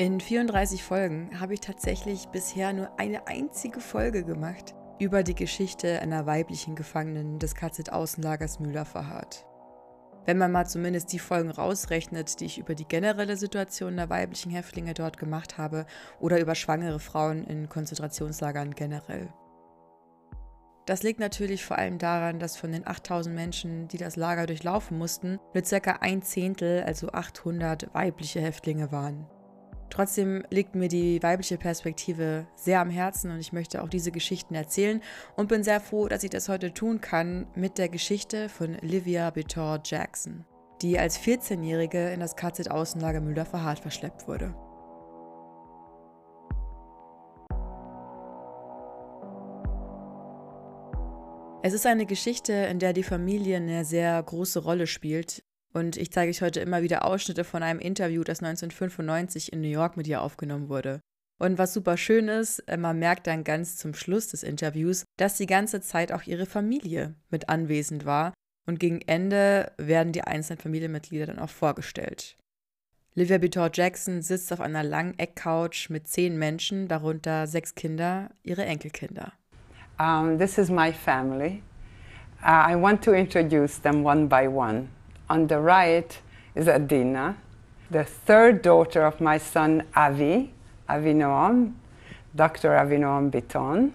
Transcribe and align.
In 0.00 0.18
34 0.18 0.82
Folgen 0.82 1.28
habe 1.38 1.52
ich 1.52 1.60
tatsächlich 1.60 2.28
bisher 2.28 2.72
nur 2.72 2.88
eine 2.98 3.26
einzige 3.26 3.80
Folge 3.80 4.24
gemacht 4.24 4.74
über 4.98 5.22
die 5.22 5.34
Geschichte 5.34 6.00
einer 6.00 6.24
weiblichen 6.24 6.74
Gefangenen 6.74 7.38
des 7.38 7.54
KZ-Außenlagers 7.54 8.60
Müller-Verhardt. 8.60 9.44
Wenn 10.24 10.38
man 10.38 10.52
mal 10.52 10.66
zumindest 10.66 11.12
die 11.12 11.18
Folgen 11.18 11.50
rausrechnet, 11.50 12.40
die 12.40 12.46
ich 12.46 12.56
über 12.56 12.74
die 12.74 12.88
generelle 12.88 13.36
Situation 13.36 13.98
der 13.98 14.08
weiblichen 14.08 14.50
Häftlinge 14.50 14.94
dort 14.94 15.18
gemacht 15.18 15.58
habe 15.58 15.84
oder 16.18 16.40
über 16.40 16.54
schwangere 16.54 16.98
Frauen 16.98 17.44
in 17.44 17.68
Konzentrationslagern 17.68 18.74
generell. 18.74 19.28
Das 20.86 21.02
liegt 21.02 21.20
natürlich 21.20 21.62
vor 21.62 21.76
allem 21.76 21.98
daran, 21.98 22.38
dass 22.38 22.56
von 22.56 22.72
den 22.72 22.86
8000 22.88 23.34
Menschen, 23.34 23.86
die 23.88 23.98
das 23.98 24.16
Lager 24.16 24.46
durchlaufen 24.46 24.96
mussten, 24.96 25.38
nur 25.52 25.62
ca. 25.62 25.98
ein 26.00 26.22
Zehntel, 26.22 26.84
also 26.84 27.08
800 27.12 27.92
weibliche 27.92 28.40
Häftlinge 28.40 28.92
waren. 28.92 29.26
Trotzdem 29.90 30.44
liegt 30.50 30.76
mir 30.76 30.88
die 30.88 31.20
weibliche 31.20 31.58
Perspektive 31.58 32.46
sehr 32.54 32.80
am 32.80 32.90
Herzen 32.90 33.32
und 33.32 33.40
ich 33.40 33.52
möchte 33.52 33.82
auch 33.82 33.88
diese 33.88 34.12
Geschichten 34.12 34.54
erzählen 34.54 35.02
und 35.36 35.48
bin 35.48 35.64
sehr 35.64 35.80
froh, 35.80 36.06
dass 36.06 36.22
ich 36.22 36.30
das 36.30 36.48
heute 36.48 36.72
tun 36.72 37.00
kann 37.00 37.48
mit 37.56 37.76
der 37.76 37.88
Geschichte 37.88 38.48
von 38.48 38.74
Livia 38.80 39.28
Bitor 39.30 39.80
Jackson, 39.84 40.44
die 40.80 40.98
als 40.98 41.18
14-Jährige 41.18 42.10
in 42.10 42.20
das 42.20 42.36
KZ-Außenlager 42.36 43.20
Müller-Verhardt 43.20 43.80
verschleppt 43.80 44.28
wurde. 44.28 44.54
Es 51.62 51.74
ist 51.74 51.84
eine 51.84 52.06
Geschichte, 52.06 52.52
in 52.52 52.78
der 52.78 52.94
die 52.94 53.02
Familie 53.02 53.56
eine 53.56 53.84
sehr 53.84 54.22
große 54.22 54.60
Rolle 54.60 54.86
spielt, 54.86 55.42
und 55.72 55.96
ich 55.96 56.10
zeige 56.10 56.30
euch 56.30 56.42
heute 56.42 56.60
immer 56.60 56.82
wieder 56.82 57.04
Ausschnitte 57.04 57.44
von 57.44 57.62
einem 57.62 57.80
Interview, 57.80 58.24
das 58.24 58.42
1995 58.42 59.52
in 59.52 59.60
New 59.60 59.68
York 59.68 59.96
mit 59.96 60.06
ihr 60.06 60.22
aufgenommen 60.22 60.68
wurde. 60.68 61.00
Und 61.38 61.56
was 61.56 61.72
super 61.72 61.96
schön 61.96 62.28
ist, 62.28 62.58
äh, 62.68 62.76
man 62.76 62.98
merkt 62.98 63.26
dann 63.26 63.44
ganz 63.44 63.76
zum 63.76 63.94
Schluss 63.94 64.28
des 64.28 64.42
Interviews, 64.42 65.04
dass 65.16 65.36
die 65.36 65.46
ganze 65.46 65.80
Zeit 65.80 66.12
auch 66.12 66.24
ihre 66.24 66.44
Familie 66.44 67.14
mit 67.30 67.48
anwesend 67.48 68.04
war. 68.04 68.34
Und 68.66 68.78
gegen 68.78 69.00
Ende 69.00 69.72
werden 69.78 70.12
die 70.12 70.22
einzelnen 70.22 70.60
Familienmitglieder 70.60 71.26
dann 71.26 71.38
auch 71.38 71.48
vorgestellt. 71.48 72.36
Livia 73.14 73.38
Bitor 73.38 73.70
Jackson 73.72 74.22
sitzt 74.22 74.52
auf 74.52 74.60
einer 74.60 74.84
langen 74.84 75.18
Eckcouch 75.18 75.88
mit 75.88 76.06
zehn 76.06 76.38
Menschen, 76.38 76.88
darunter 76.88 77.46
sechs 77.46 77.74
Kinder, 77.74 78.30
ihre 78.42 78.64
Enkelkinder. 78.64 79.32
Um, 79.98 80.38
this 80.38 80.58
is 80.58 80.70
my 80.70 80.92
family. 80.92 81.62
Uh, 82.42 82.70
I 82.70 82.76
want 82.76 83.02
to 83.04 83.12
introduce 83.12 83.80
them 83.80 84.04
one 84.04 84.28
by 84.28 84.46
one. 84.46 84.88
On 85.30 85.46
the 85.46 85.60
right 85.60 86.20
is 86.56 86.66
Adina, 86.66 87.36
the 87.88 88.02
third 88.02 88.62
daughter 88.62 89.06
of 89.06 89.20
my 89.20 89.38
son 89.38 89.84
Avi, 89.94 90.50
Avinoam, 90.88 91.74
Dr. 92.34 92.76
Avinoam 92.76 93.30
Biton. 93.30 93.92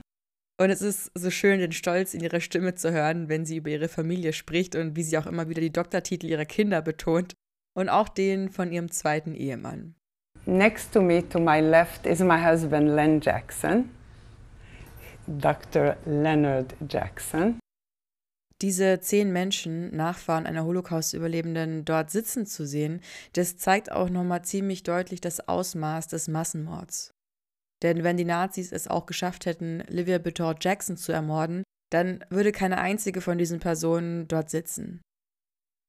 Und 0.58 0.70
es 0.70 0.82
ist 0.82 1.12
so 1.14 1.30
schön, 1.30 1.60
den 1.60 1.74
Stolz 1.74 2.14
in 2.14 2.22
ihrer 2.22 2.40
Stimme 2.40 2.76
zu 2.76 2.94
hören, 2.94 3.28
wenn 3.28 3.46
sie 3.46 3.58
über 3.58 3.70
ihre 3.70 3.90
Familie 3.90 4.32
spricht 4.32 4.78
und 4.78 4.96
wie 4.96 5.04
sie 5.04 5.18
auch 5.18 5.26
immer 5.26 5.50
wieder 5.50 5.60
die 5.60 5.74
Doktortitel 5.74 6.28
ihrer 6.28 6.46
Kinder 6.46 6.82
betont 6.82 7.34
und 7.78 7.90
auch 7.90 8.08
den 8.08 8.48
von 8.48 8.72
ihrem 8.72 8.90
zweiten 8.90 9.36
Ehemann. 9.36 9.94
Next 10.46 10.94
to 10.94 11.02
me, 11.02 11.28
to 11.28 11.38
my 11.38 11.60
left, 11.60 12.06
is 12.06 12.22
my 12.22 12.42
husband 12.42 12.96
Len 12.96 13.20
Jackson, 13.20 13.90
Dr. 15.28 15.98
Leonard 16.06 16.76
Jackson 16.88 17.60
diese 18.66 19.00
zehn 19.00 19.32
Menschen, 19.32 19.96
Nachfahren 19.96 20.48
einer 20.48 20.66
Holocaust-Überlebenden, 20.66 21.86
dort 21.86 22.10
sitzen 22.10 22.48
zu 22.48 22.66
sehen, 22.66 23.00
das 23.34 23.58
zeigt 23.58 23.92
auch 23.92 24.10
nochmal 24.10 24.44
ziemlich 24.44 24.82
deutlich 24.82 25.22
das 25.22 25.48
Ausmaß 25.48 26.08
des 26.08 26.28
Massenmords. 26.28 27.14
Denn 27.84 28.04
wenn 28.04 28.18
die 28.18 28.26
Nazis 28.26 28.72
es 28.72 28.88
auch 28.88 29.06
geschafft 29.06 29.46
hätten, 29.46 29.84
Livia 29.88 30.18
Bitor 30.18 30.56
Jackson 30.60 30.98
zu 30.98 31.12
ermorden, 31.12 31.62
dann 31.92 32.26
würde 32.32 32.52
keine 32.52 32.80
einzige 32.80 33.22
von 33.22 33.38
diesen 33.38 33.60
Personen 33.60 34.28
dort 34.28 34.50
sitzen. 34.50 35.00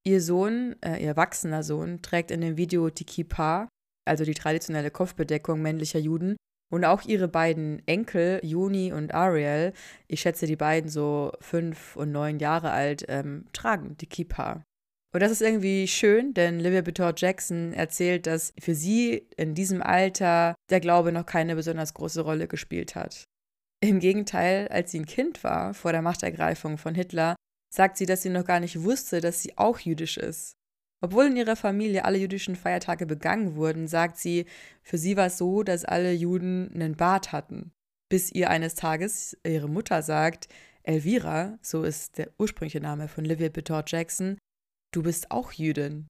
Ihr 0.05 0.21
Sohn, 0.21 0.77
äh, 0.83 1.01
ihr 1.01 1.09
erwachsener 1.09 1.63
Sohn, 1.63 2.03
trägt 2.03 2.31
in 2.31 2.43
dem 2.43 2.59
Video 2.59 2.91
die 2.91 3.07
Kippa, 3.07 3.71
also 4.07 4.25
die 4.25 4.35
traditionelle 4.35 4.91
Kopfbedeckung 4.91 5.63
männlicher 5.63 5.99
Juden, 5.99 6.37
und 6.71 6.85
auch 6.85 7.03
ihre 7.03 7.29
beiden 7.29 7.87
Enkel, 7.87 8.41
Juni 8.43 8.93
und 8.93 9.15
Ariel, 9.15 9.73
ich 10.09 10.21
schätze 10.21 10.47
die 10.47 10.57
beiden 10.57 10.91
so 10.91 11.33
fünf 11.41 11.97
und 11.97 12.13
neun 12.13 12.39
Jahre 12.39 12.71
alt, 12.71 13.05
ähm, 13.09 13.47
tragen 13.53 13.97
die 13.99 14.07
Kippa. 14.07 14.65
Und 15.15 15.21
das 15.21 15.33
ist 15.33 15.41
irgendwie 15.41 15.89
schön, 15.89 16.35
denn 16.35 16.61
Livia 16.61 16.83
Bitor 16.83 17.15
Jackson 17.17 17.73
erzählt, 17.73 18.27
dass 18.27 18.53
für 18.61 18.75
sie 18.75 19.27
in 19.37 19.55
diesem 19.55 19.83
Alter 19.83 20.55
der 20.69 20.81
Glaube 20.81 21.13
noch 21.13 21.25
keine 21.25 21.55
besonders 21.55 21.95
große 21.95 22.21
Rolle 22.21 22.49
gespielt 22.49 22.95
hat. 22.95 23.25
Im 23.81 23.99
Gegenteil, 24.01 24.69
als 24.69 24.91
sie 24.91 25.01
ein 25.01 25.07
Kind 25.07 25.45
war, 25.45 25.73
vor 25.73 25.93
der 25.93 26.03
Machtergreifung 26.03 26.77
von 26.77 26.95
Hitler, 26.95 27.37
sagt 27.75 27.97
sie, 27.97 28.07
dass 28.07 28.23
sie 28.23 28.31
noch 28.31 28.45
gar 28.45 28.61
nicht 28.61 28.83
wusste, 28.83 29.21
dass 29.21 29.43
sie 29.43 29.57
auch 29.57 29.79
jüdisch 29.79 30.17
ist. 30.17 30.53
Obwohl 31.03 31.27
in 31.27 31.37
ihrer 31.37 31.57
Familie 31.57 32.05
alle 32.05 32.19
jüdischen 32.19 32.57
Feiertage 32.57 33.07
begangen 33.07 33.57
wurden, 33.57 33.87
sagt 33.87 34.19
sie, 34.19 34.47
für 34.83 34.99
sie 34.99 35.17
war 35.17 35.27
es 35.27 35.39
so, 35.39 35.63
dass 35.63 35.85
alle 35.85 36.13
Juden 36.13 36.71
einen 36.75 36.97
Bart 36.97 37.33
hatten. 37.33 37.73
Bis 38.09 38.33
ihr 38.33 38.51
eines 38.51 38.75
Tages 38.75 39.37
ihre 39.45 39.69
Mutter 39.69 40.03
sagt, 40.03 40.49
Elvira, 40.85 41.59
so 41.61 41.83
ist 41.83 42.19
der 42.19 42.29
ursprüngliche 42.39 42.81
Name 42.81 43.09
von 43.09 43.25
Livia 43.25 43.49
Bitor 43.49 43.83
Jackson, 43.87 44.39
du 44.93 45.03
bist 45.03 45.31
auch 45.31 45.53
Jüdin. 45.53 46.07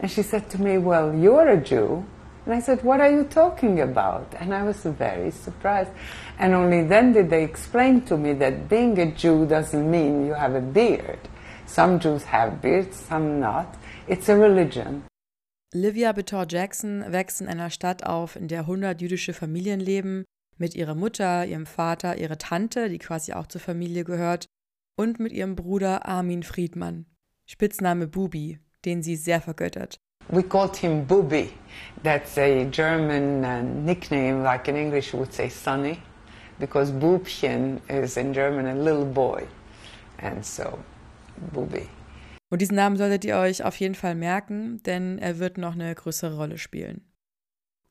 And 0.00 0.10
she 0.10 0.22
said 0.22 0.48
to 0.50 0.58
me, 0.58 0.78
well, 0.78 1.12
you're 1.14 1.48
a 1.48 1.56
Jew. 1.56 2.04
And 2.46 2.54
I 2.54 2.60
said, 2.60 2.84
what 2.84 3.00
are 3.00 3.10
you 3.10 3.24
talking 3.24 3.80
about? 3.80 4.26
And 4.38 4.54
I 4.54 4.62
was 4.62 4.84
very 4.84 5.32
surprised. 5.32 5.90
And 6.38 6.54
only 6.54 6.86
then 6.86 7.12
did 7.12 7.28
they 7.28 7.42
explain 7.42 8.02
to 8.02 8.16
me 8.16 8.34
that 8.34 8.68
being 8.68 8.98
a 9.00 9.06
Jew 9.06 9.46
doesn't 9.46 9.90
mean 9.90 10.26
you 10.26 10.34
have 10.34 10.54
a 10.54 10.60
beard. 10.60 11.18
Some 11.66 11.98
Jews 11.98 12.22
have 12.24 12.62
beards, 12.62 12.96
some 12.96 13.40
not. 13.40 13.76
It's 14.08 14.28
a 14.28 14.36
religion. 14.36 15.02
Livia 15.74 16.12
Bitor 16.12 16.46
Jackson 16.48 17.04
wächst 17.08 17.40
in 17.40 17.48
einer 17.48 17.70
Stadt 17.70 18.06
auf, 18.06 18.36
in 18.36 18.46
der 18.46 18.60
100 18.60 19.00
jüdische 19.00 19.34
Familien 19.34 19.80
leben, 19.80 20.24
mit 20.58 20.76
ihrer 20.76 20.94
Mutter, 20.94 21.44
ihrem 21.44 21.66
Vater, 21.66 22.16
ihrer 22.16 22.38
Tante, 22.38 22.88
die 22.88 22.98
quasi 22.98 23.32
auch 23.32 23.48
zur 23.48 23.60
Familie 23.60 24.04
gehört, 24.04 24.46
und 24.96 25.18
mit 25.18 25.32
ihrem 25.32 25.56
Bruder 25.56 26.06
Armin 26.06 26.44
Friedmann, 26.44 27.06
Spitzname 27.46 28.06
Bubi, 28.06 28.60
den 28.84 29.02
sie 29.02 29.16
sehr 29.16 29.40
vergöttert. 29.40 29.96
We 30.28 30.42
called 30.44 30.76
him 30.76 31.04
Bubi. 31.04 31.50
That's 32.04 32.38
a 32.38 32.64
German 32.64 33.44
uh, 33.44 33.60
nickname, 33.62 34.44
like 34.44 34.68
in 34.68 34.76
English 34.76 35.14
would 35.14 35.32
say 35.32 35.48
Sonny, 35.48 35.98
because 36.60 36.92
Bubchen 36.92 37.80
is 37.88 38.16
in 38.16 38.32
German 38.32 38.66
a 38.66 38.74
little 38.74 39.04
boy. 39.04 39.46
And 40.18 40.44
so, 40.44 40.78
Bubi. 41.52 41.88
Und 42.48 42.62
diesen 42.62 42.76
Namen 42.76 42.96
solltet 42.96 43.24
ihr 43.24 43.36
euch 43.36 43.64
auf 43.64 43.78
jeden 43.80 43.94
Fall 43.94 44.14
merken, 44.14 44.82
denn 44.84 45.18
er 45.18 45.38
wird 45.38 45.58
noch 45.58 45.74
eine 45.74 45.94
größere 45.94 46.36
Rolle 46.36 46.58
spielen. 46.58 47.04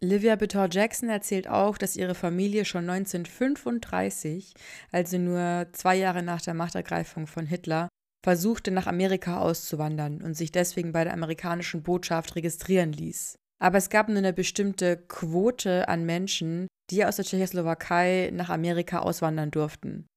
Livia 0.01 0.35
Bitor 0.35 0.67
Jackson 0.69 1.09
erzählt 1.09 1.47
auch, 1.47 1.77
dass 1.77 1.95
ihre 1.95 2.15
Familie 2.15 2.65
schon 2.65 2.89
1935, 2.89 4.53
also 4.91 5.17
nur 5.17 5.67
zwei 5.71 5.95
Jahre 5.95 6.21
nach 6.21 6.41
der 6.41 6.53
Machtergreifung 6.53 7.27
von 7.27 7.45
Hitler, 7.45 7.89
versuchte, 8.23 8.71
nach 8.71 8.87
Amerika 8.87 9.39
auszuwandern 9.39 10.21
und 10.21 10.35
sich 10.35 10.51
deswegen 10.51 10.91
bei 10.91 11.03
der 11.03 11.13
amerikanischen 11.13 11.83
Botschaft 11.83 12.35
registrieren 12.35 12.91
ließ. 12.91 13.35
Aber 13.59 13.77
es 13.77 13.89
gab 13.89 14.09
nur 14.09 14.17
eine 14.17 14.33
bestimmte 14.33 14.97
Quote 14.97 15.87
an 15.87 16.05
Menschen, 16.05 16.67
die 16.89 17.05
aus 17.05 17.15
der 17.15 17.25
Tschechoslowakei 17.25 18.31
nach 18.33 18.49
Amerika 18.49 18.99
auswandern 18.99 19.51
durften 19.51 20.07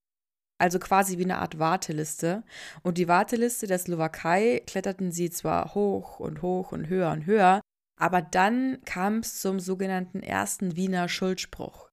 also 0.58 0.78
quasi 0.78 1.18
wie 1.18 1.24
eine 1.24 1.38
Art 1.38 1.58
Warteliste. 1.58 2.42
Und 2.82 2.98
die 2.98 3.08
Warteliste 3.08 3.66
der 3.66 3.78
Slowakei 3.78 4.62
kletterten 4.66 5.12
sie 5.12 5.30
zwar 5.30 5.74
hoch 5.74 6.20
und 6.20 6.42
hoch 6.42 6.72
und 6.72 6.88
höher 6.88 7.10
und 7.12 7.26
höher, 7.26 7.60
aber 7.98 8.22
dann 8.22 8.78
kam 8.84 9.18
es 9.18 9.40
zum 9.40 9.60
sogenannten 9.60 10.22
ersten 10.22 10.76
Wiener 10.76 11.08
Schuldspruch. 11.08 11.88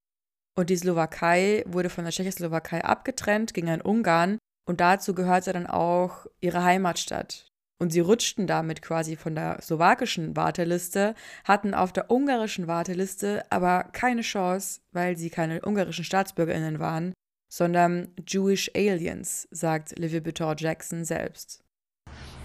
Und 0.57 0.69
die 0.69 0.78
Slowakei 0.78 1.63
wurde 1.68 1.90
von 1.90 2.06
der 2.06 2.13
Tschechoslowakei 2.13 2.84
abgetrennt, 2.84 3.54
ging 3.54 3.69
an 3.69 3.81
Ungarn 3.81 4.38
und 4.68 4.81
dazu 4.81 5.13
gehörte 5.13 5.54
dann 5.54 5.68
auch 5.68 6.25
ihre 6.40 6.63
Heimatstadt. 6.63 7.48
Und 7.78 7.92
sie 7.92 8.00
rutschten 8.00 8.48
damit 8.48 8.81
quasi 8.81 9.18
von 9.18 9.36
der 9.36 9.62
slowakischen 9.62 10.38
Warteliste, 10.38 11.13
hatten 11.44 11.74
auf 11.74 11.92
der 11.92 12.10
ungarischen 12.10 12.68
Warteliste 12.68 13.44
aber 13.50 13.84
keine 13.92 14.22
Chance, 14.22 14.80
weil 14.94 15.18
sie 15.18 15.30
keine 15.30 15.62
ungarischen 15.62 16.06
Staatsbürgerinnen 16.06 16.80
waren, 16.80 17.13
sondern 17.56 18.10
Jewish 18.28 18.69
Aliens, 18.75 19.48
sagt 19.50 19.98
Livia 19.98 20.19
Bitor 20.19 20.56
Jackson 20.57 21.06
selbst. 21.06 21.63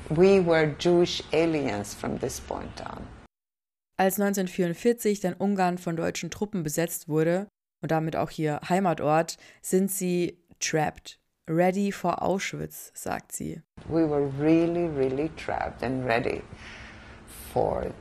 We 0.09 0.47
were 0.47 0.73
Jewish 0.79 1.21
aliens 1.33 1.93
from 1.93 2.21
this 2.21 2.41
point 2.41 2.81
on. 2.81 3.05
Als 3.97 4.21
1944 4.21 5.19
dann 5.19 5.35
Ungarn 5.35 5.79
von 5.79 5.97
deutschen 5.97 6.31
Truppen 6.31 6.63
besetzt 6.63 7.09
wurde 7.09 7.49
und 7.83 7.91
damit 7.91 8.15
auch 8.15 8.31
ihr 8.39 8.61
Heimatort, 8.69 9.37
sind 9.63 9.91
sie 9.91 10.39
trapped, 10.61 11.19
ready 11.49 11.91
for 11.91 12.23
Auschwitz, 12.23 12.93
sagt 12.95 13.33
sie. 13.33 13.63
We 13.89 14.09
were 14.09 14.31
really, 14.39 14.87
really 14.97 15.29
trapped 15.31 15.83
and 15.83 16.07
ready 16.07 16.41
for 17.53 17.93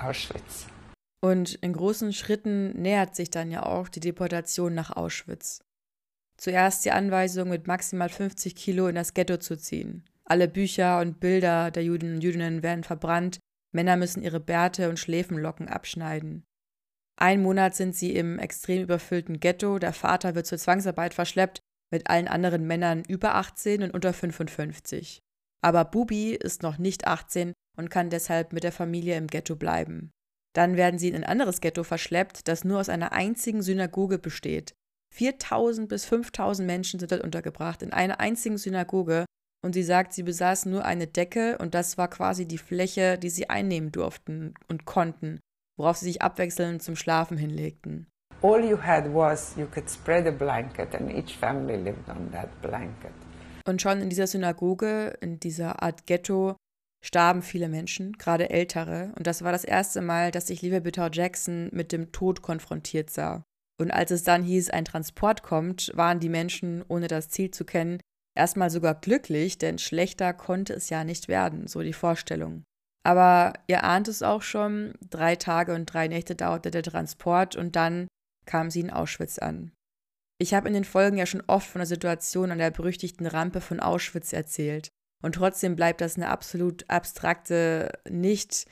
Auschwitz. 0.00 0.66
Und 1.24 1.54
in 1.54 1.72
großen 1.72 2.12
Schritten 2.12 2.72
nähert 2.72 3.14
sich 3.14 3.30
dann 3.30 3.52
ja 3.52 3.64
auch 3.64 3.88
die 3.88 4.00
Deportation 4.00 4.74
nach 4.74 4.90
Auschwitz. 4.90 5.60
Zuerst 6.42 6.84
die 6.84 6.90
Anweisung, 6.90 7.50
mit 7.50 7.68
maximal 7.68 8.08
50 8.08 8.56
Kilo 8.56 8.88
in 8.88 8.96
das 8.96 9.14
Ghetto 9.14 9.36
zu 9.36 9.56
ziehen. 9.56 10.04
Alle 10.24 10.48
Bücher 10.48 10.98
und 10.98 11.20
Bilder 11.20 11.70
der 11.70 11.84
Juden 11.84 12.14
und 12.16 12.20
Jüdinnen 12.20 12.64
werden 12.64 12.82
verbrannt, 12.82 13.38
Männer 13.72 13.96
müssen 13.96 14.24
ihre 14.24 14.40
Bärte 14.40 14.88
und 14.88 14.98
Schläfenlocken 14.98 15.68
abschneiden. 15.68 16.42
Ein 17.16 17.42
Monat 17.42 17.76
sind 17.76 17.94
sie 17.94 18.16
im 18.16 18.40
extrem 18.40 18.82
überfüllten 18.82 19.38
Ghetto, 19.38 19.78
der 19.78 19.92
Vater 19.92 20.34
wird 20.34 20.46
zur 20.46 20.58
Zwangsarbeit 20.58 21.14
verschleppt, 21.14 21.60
mit 21.92 22.10
allen 22.10 22.26
anderen 22.26 22.66
Männern 22.66 23.04
über 23.06 23.36
18 23.36 23.84
und 23.84 23.94
unter 23.94 24.12
55. 24.12 25.20
Aber 25.62 25.84
Bubi 25.84 26.34
ist 26.34 26.64
noch 26.64 26.76
nicht 26.76 27.06
18 27.06 27.52
und 27.76 27.88
kann 27.88 28.10
deshalb 28.10 28.52
mit 28.52 28.64
der 28.64 28.72
Familie 28.72 29.16
im 29.16 29.28
Ghetto 29.28 29.54
bleiben. 29.54 30.10
Dann 30.56 30.76
werden 30.76 30.98
sie 30.98 31.08
in 31.08 31.14
ein 31.14 31.24
anderes 31.24 31.60
Ghetto 31.60 31.84
verschleppt, 31.84 32.48
das 32.48 32.64
nur 32.64 32.80
aus 32.80 32.88
einer 32.88 33.12
einzigen 33.12 33.62
Synagoge 33.62 34.18
besteht. 34.18 34.74
4000 35.12 35.88
bis 35.88 36.06
5000 36.06 36.66
Menschen 36.66 36.98
sind 36.98 37.12
dort 37.12 37.22
untergebracht 37.22 37.82
in 37.82 37.92
einer 37.92 38.18
einzigen 38.20 38.56
Synagoge 38.56 39.26
und 39.62 39.74
sie 39.74 39.82
sagt, 39.82 40.14
sie 40.14 40.22
besaß 40.22 40.66
nur 40.66 40.84
eine 40.84 41.06
Decke 41.06 41.58
und 41.58 41.74
das 41.74 41.98
war 41.98 42.08
quasi 42.08 42.46
die 42.46 42.58
Fläche, 42.58 43.18
die 43.18 43.28
sie 43.28 43.50
einnehmen 43.50 43.92
durften 43.92 44.54
und 44.68 44.86
konnten, 44.86 45.38
worauf 45.78 45.98
sie 45.98 46.06
sich 46.06 46.22
abwechselnd 46.22 46.82
zum 46.82 46.96
Schlafen 46.96 47.36
hinlegten. 47.36 48.06
All 48.42 48.64
you 48.64 48.76
had 48.82 49.04
was 49.12 49.54
you 49.56 49.66
could 49.66 49.88
spread 49.88 50.26
a 50.26 50.30
blanket 50.30 50.94
and 50.94 51.12
each 51.12 51.36
family 51.36 51.76
lived 51.76 52.08
on 52.08 52.32
that 52.32 52.48
blanket. 52.62 53.12
Und 53.68 53.80
schon 53.80 54.00
in 54.00 54.08
dieser 54.08 54.26
Synagoge, 54.26 55.16
in 55.20 55.38
dieser 55.38 55.82
Art 55.82 56.06
Ghetto, 56.06 56.56
starben 57.04 57.42
viele 57.42 57.68
Menschen, 57.68 58.14
gerade 58.14 58.50
ältere, 58.50 59.12
und 59.16 59.26
das 59.26 59.44
war 59.44 59.52
das 59.52 59.64
erste 59.64 60.00
Mal, 60.00 60.30
dass 60.30 60.48
sich 60.48 60.62
Liebe 60.62 60.80
Bitter 60.80 61.10
Jackson 61.12 61.68
mit 61.72 61.92
dem 61.92 62.10
Tod 62.10 62.42
konfrontiert 62.42 63.10
sah. 63.10 63.44
Und 63.82 63.90
als 63.90 64.12
es 64.12 64.22
dann 64.22 64.44
hieß, 64.44 64.70
ein 64.70 64.84
Transport 64.84 65.42
kommt, 65.42 65.90
waren 65.94 66.20
die 66.20 66.28
Menschen, 66.28 66.84
ohne 66.86 67.08
das 67.08 67.30
Ziel 67.30 67.50
zu 67.50 67.64
kennen, 67.64 67.98
erstmal 68.36 68.70
sogar 68.70 68.94
glücklich, 68.94 69.58
denn 69.58 69.78
schlechter 69.78 70.32
konnte 70.32 70.72
es 70.72 70.88
ja 70.88 71.02
nicht 71.02 71.26
werden, 71.26 71.66
so 71.66 71.82
die 71.82 71.92
Vorstellung. 71.92 72.62
Aber 73.04 73.54
ihr 73.66 73.82
ahnt 73.82 74.06
es 74.06 74.22
auch 74.22 74.42
schon, 74.42 74.94
drei 75.10 75.34
Tage 75.34 75.74
und 75.74 75.86
drei 75.86 76.06
Nächte 76.06 76.36
dauerte 76.36 76.70
der 76.70 76.84
Transport 76.84 77.56
und 77.56 77.74
dann 77.74 78.06
kam 78.46 78.70
sie 78.70 78.78
in 78.78 78.90
Auschwitz 78.90 79.40
an. 79.40 79.72
Ich 80.38 80.54
habe 80.54 80.68
in 80.68 80.74
den 80.74 80.84
Folgen 80.84 81.18
ja 81.18 81.26
schon 81.26 81.42
oft 81.48 81.66
von 81.66 81.80
der 81.80 81.86
Situation 81.86 82.52
an 82.52 82.58
der 82.58 82.70
berüchtigten 82.70 83.26
Rampe 83.26 83.60
von 83.60 83.80
Auschwitz 83.80 84.32
erzählt. 84.32 84.90
Und 85.24 85.34
trotzdem 85.34 85.74
bleibt 85.74 86.00
das 86.00 86.16
eine 86.16 86.28
absolut 86.28 86.88
abstrakte, 86.88 87.90
nicht 88.08 88.66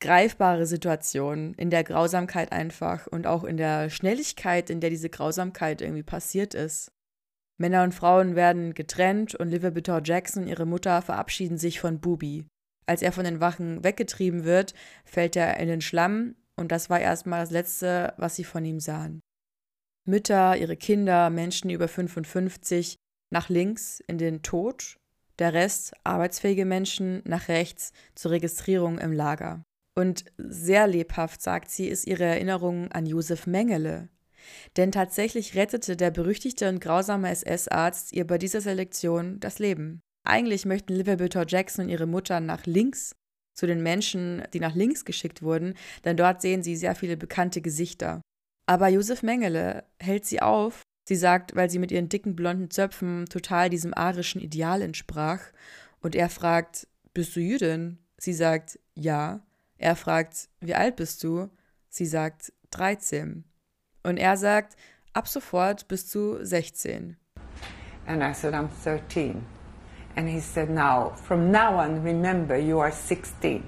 greifbare 0.00 0.66
Situation 0.66 1.54
in 1.54 1.70
der 1.70 1.84
Grausamkeit 1.84 2.52
einfach 2.52 3.06
und 3.06 3.26
auch 3.26 3.44
in 3.44 3.56
der 3.56 3.90
Schnelligkeit, 3.90 4.70
in 4.70 4.80
der 4.80 4.90
diese 4.90 5.10
Grausamkeit 5.10 5.82
irgendwie 5.82 6.02
passiert 6.02 6.54
ist. 6.54 6.90
Männer 7.58 7.82
und 7.82 7.94
Frauen 7.94 8.34
werden 8.36 8.72
getrennt 8.72 9.34
und 9.34 9.48
Liv 9.48 9.62
Bitter 9.74 10.00
Jackson 10.02 10.44
und 10.44 10.48
ihre 10.48 10.66
Mutter 10.66 11.02
verabschieden 11.02 11.58
sich 11.58 11.78
von 11.78 12.00
Bubi. 12.00 12.46
Als 12.86 13.02
er 13.02 13.12
von 13.12 13.24
den 13.24 13.40
Wachen 13.40 13.84
weggetrieben 13.84 14.44
wird, 14.44 14.72
fällt 15.04 15.36
er 15.36 15.58
in 15.58 15.68
den 15.68 15.82
Schlamm 15.82 16.34
und 16.56 16.72
das 16.72 16.88
war 16.88 17.00
erstmal 17.00 17.40
das 17.40 17.50
Letzte, 17.50 18.14
was 18.16 18.36
sie 18.36 18.44
von 18.44 18.64
ihm 18.64 18.80
sahen. 18.80 19.20
Mütter, 20.06 20.56
ihre 20.56 20.76
Kinder, 20.76 21.28
Menschen 21.28 21.70
über 21.70 21.86
55 21.86 22.96
nach 23.30 23.48
links 23.48 24.00
in 24.06 24.18
den 24.18 24.42
Tod, 24.42 24.96
der 25.38 25.52
Rest 25.52 25.92
arbeitsfähige 26.04 26.64
Menschen 26.64 27.22
nach 27.24 27.48
rechts 27.48 27.92
zur 28.14 28.32
Registrierung 28.32 28.98
im 28.98 29.12
Lager. 29.12 29.62
Und 29.94 30.24
sehr 30.38 30.86
lebhaft, 30.86 31.42
sagt 31.42 31.70
sie, 31.70 31.88
ist 31.88 32.06
ihre 32.06 32.24
Erinnerung 32.24 32.90
an 32.92 33.06
Josef 33.06 33.46
Mengele. 33.46 34.08
Denn 34.76 34.92
tatsächlich 34.92 35.54
rettete 35.54 35.96
der 35.96 36.10
berüchtigte 36.10 36.68
und 36.68 36.80
grausame 36.80 37.30
SS-Arzt 37.30 38.12
ihr 38.12 38.26
bei 38.26 38.38
dieser 38.38 38.60
Selektion 38.60 39.40
das 39.40 39.58
Leben. 39.58 40.00
Eigentlich 40.24 40.64
möchten 40.64 40.94
Liverbitter 40.94 41.44
Jackson 41.46 41.86
und 41.86 41.90
ihre 41.90 42.06
Mutter 42.06 42.40
nach 42.40 42.66
links 42.66 43.12
zu 43.54 43.66
den 43.66 43.82
Menschen, 43.82 44.42
die 44.52 44.60
nach 44.60 44.74
links 44.74 45.04
geschickt 45.04 45.42
wurden, 45.42 45.74
denn 46.04 46.16
dort 46.16 46.40
sehen 46.40 46.62
sie 46.62 46.76
sehr 46.76 46.94
viele 46.94 47.16
bekannte 47.16 47.60
Gesichter. 47.60 48.22
Aber 48.66 48.88
Josef 48.88 49.22
Mengele 49.22 49.84
hält 49.98 50.24
sie 50.24 50.40
auf. 50.40 50.82
Sie 51.08 51.16
sagt, 51.16 51.56
weil 51.56 51.68
sie 51.68 51.78
mit 51.78 51.90
ihren 51.90 52.08
dicken 52.08 52.36
blonden 52.36 52.70
Zöpfen 52.70 53.26
total 53.26 53.68
diesem 53.68 53.92
arischen 53.92 54.40
Ideal 54.40 54.80
entsprach. 54.80 55.40
Und 56.00 56.14
er 56.14 56.28
fragt, 56.28 56.86
bist 57.12 57.34
du 57.34 57.40
Jüdin? 57.40 57.98
Sie 58.16 58.32
sagt, 58.32 58.78
ja. 58.94 59.44
Er 59.80 59.96
fragt, 59.96 60.50
wie 60.60 60.74
alt 60.74 60.96
bist 60.96 61.24
du? 61.24 61.48
Sie 61.88 62.04
sagt, 62.04 62.52
13. 62.70 63.44
Und 64.02 64.18
er 64.18 64.36
sagt, 64.36 64.76
ab 65.14 65.26
sofort 65.26 65.88
bist 65.88 66.14
du 66.14 66.44
16. 66.44 67.16
And 68.06 68.22
I 68.22 68.34
said, 68.34 68.52
I'm 68.52 68.68
13. 68.84 69.42
And 70.16 70.28
he 70.28 70.38
said, 70.38 70.68
now, 70.68 71.14
from 71.14 71.50
now 71.50 71.78
on, 71.78 72.02
remember, 72.02 72.58
you 72.58 72.78
are 72.78 72.92
16. 72.92 73.62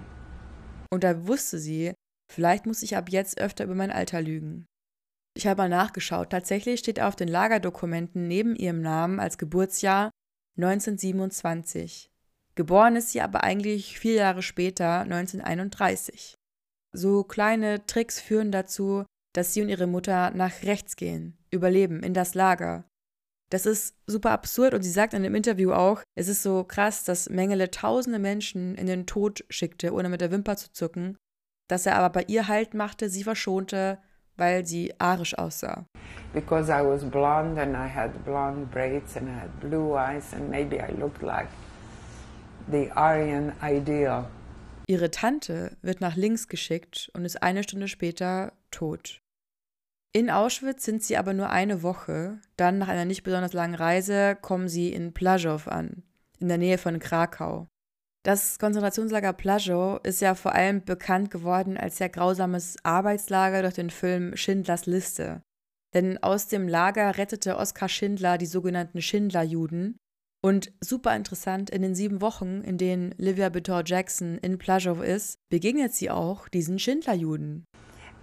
Und 0.90 1.02
da 1.02 1.26
wusste 1.26 1.58
sie, 1.58 1.94
vielleicht 2.30 2.66
muss 2.66 2.82
ich 2.82 2.94
ab 2.94 3.08
jetzt 3.08 3.40
öfter 3.40 3.64
über 3.64 3.74
mein 3.74 3.90
Alter 3.90 4.20
lügen. 4.20 4.66
Ich 5.34 5.46
habe 5.46 5.62
mal 5.62 5.70
nachgeschaut. 5.70 6.28
Tatsächlich 6.28 6.80
steht 6.80 7.00
auf 7.00 7.16
den 7.16 7.28
Lagerdokumenten 7.28 8.28
neben 8.28 8.54
ihrem 8.54 8.82
Namen 8.82 9.18
als 9.18 9.38
Geburtsjahr 9.38 10.10
1927. 10.58 12.11
Geboren 12.54 12.96
ist 12.96 13.10
sie 13.12 13.22
aber 13.22 13.42
eigentlich 13.44 13.98
vier 13.98 14.14
Jahre 14.14 14.42
später, 14.42 15.00
1931. 15.00 16.34
So 16.94 17.24
kleine 17.24 17.86
Tricks 17.86 18.20
führen 18.20 18.52
dazu, 18.52 19.04
dass 19.32 19.54
sie 19.54 19.62
und 19.62 19.70
ihre 19.70 19.86
Mutter 19.86 20.30
nach 20.32 20.62
rechts 20.62 20.96
gehen, 20.96 21.38
überleben, 21.50 22.02
in 22.02 22.12
das 22.12 22.34
Lager. 22.34 22.84
Das 23.50 23.64
ist 23.64 23.96
super 24.06 24.30
absurd 24.30 24.74
und 24.74 24.82
sie 24.82 24.90
sagt 24.90 25.14
in 25.14 25.22
dem 25.22 25.34
Interview 25.34 25.72
auch, 25.72 26.02
es 26.14 26.28
ist 26.28 26.42
so 26.42 26.64
krass, 26.64 27.04
dass 27.04 27.30
Mengele 27.30 27.70
tausende 27.70 28.18
Menschen 28.18 28.74
in 28.74 28.86
den 28.86 29.06
Tod 29.06 29.44
schickte, 29.48 29.92
ohne 29.92 30.10
mit 30.10 30.20
der 30.20 30.30
Wimper 30.30 30.56
zu 30.56 30.72
zucken, 30.72 31.16
dass 31.68 31.86
er 31.86 31.96
aber 31.96 32.10
bei 32.10 32.24
ihr 32.28 32.48
Halt 32.48 32.74
machte, 32.74 33.08
sie 33.08 33.24
verschonte, 33.24 33.98
weil 34.36 34.66
sie 34.66 34.94
arisch 34.98 35.36
aussah. 35.36 35.86
Because 36.32 36.70
I 36.70 36.82
was 36.82 37.04
blonde 37.04 37.60
and 37.60 37.74
I 37.74 37.88
had 37.88 38.24
blonde 38.24 38.66
braids 38.70 39.16
and 39.16 39.28
I 39.28 39.32
had 39.32 39.60
blue 39.60 39.96
eyes 39.96 40.32
and 40.34 40.48
maybe 40.50 40.76
I 40.76 40.92
looked 40.98 41.22
like 41.22 41.48
the 42.70 42.90
Aryan 42.92 43.52
ideal. 43.62 44.28
Ihre 44.86 45.10
Tante 45.10 45.76
wird 45.82 46.00
nach 46.00 46.16
links 46.16 46.48
geschickt 46.48 47.10
und 47.14 47.24
ist 47.24 47.42
eine 47.42 47.62
Stunde 47.62 47.88
später 47.88 48.52
tot. 48.70 49.20
In 50.14 50.28
Auschwitz 50.28 50.84
sind 50.84 51.02
sie 51.02 51.16
aber 51.16 51.32
nur 51.32 51.48
eine 51.48 51.82
Woche. 51.82 52.38
Dann, 52.56 52.78
nach 52.78 52.88
einer 52.88 53.06
nicht 53.06 53.22
besonders 53.22 53.54
langen 53.54 53.74
Reise, 53.74 54.36
kommen 54.40 54.68
sie 54.68 54.92
in 54.92 55.14
Plazow 55.14 55.66
an, 55.68 56.02
in 56.38 56.48
der 56.48 56.58
Nähe 56.58 56.76
von 56.76 56.98
Krakau. 56.98 57.68
Das 58.24 58.58
Konzentrationslager 58.58 59.32
Plazow 59.32 60.00
ist 60.04 60.20
ja 60.20 60.34
vor 60.34 60.54
allem 60.54 60.84
bekannt 60.84 61.30
geworden 61.30 61.76
als 61.76 61.96
sehr 61.96 62.08
grausames 62.08 62.76
Arbeitslager 62.84 63.62
durch 63.62 63.74
den 63.74 63.90
Film 63.90 64.36
Schindlers 64.36 64.86
Liste. 64.86 65.42
Denn 65.94 66.22
aus 66.22 66.48
dem 66.48 66.68
Lager 66.68 67.18
rettete 67.18 67.56
Oskar 67.56 67.88
Schindler 67.88 68.38
die 68.38 68.46
sogenannten 68.46 69.02
Schindlerjuden. 69.02 69.96
Und 70.44 70.72
super 70.80 71.14
interessant, 71.14 71.70
in 71.70 71.82
den 71.82 71.94
sieben 71.94 72.20
Wochen, 72.20 72.62
in 72.64 72.76
denen 72.76 73.14
Livia 73.16 73.48
Bitor 73.48 73.82
Jackson 73.84 74.38
in 74.38 74.58
Plazow 74.58 75.00
ist, 75.00 75.38
begegnet 75.50 75.94
sie 75.94 76.10
auch 76.10 76.48
diesen 76.48 76.80
Schindlerjuden. 76.80 77.64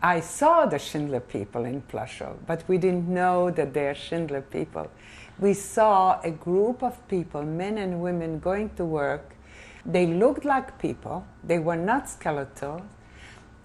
I 0.04 0.22
saw 0.22 0.68
the 0.70 0.78
Schindler 0.78 1.22
people 1.22 1.66
in 1.66 1.82
Plaszow, 1.82 2.36
but 2.46 2.68
we 2.68 2.76
didn't 2.78 3.08
know 3.08 3.50
that 3.50 3.74
they're 3.74 3.96
Schindler 3.96 4.42
people. 4.42 4.90
We 5.40 5.54
saw 5.54 6.20
a 6.22 6.32
group 6.32 6.84
of 6.84 6.96
people, 7.08 7.44
men 7.44 7.78
and 7.78 8.02
women, 8.02 8.42
going 8.42 8.70
to 8.76 8.84
work. 8.84 9.36
They 9.90 10.06
looked 10.06 10.44
like 10.44 10.78
people, 10.78 11.24
they 11.42 11.60
were 11.60 11.78
not 11.78 12.10
skeletal, 12.10 12.82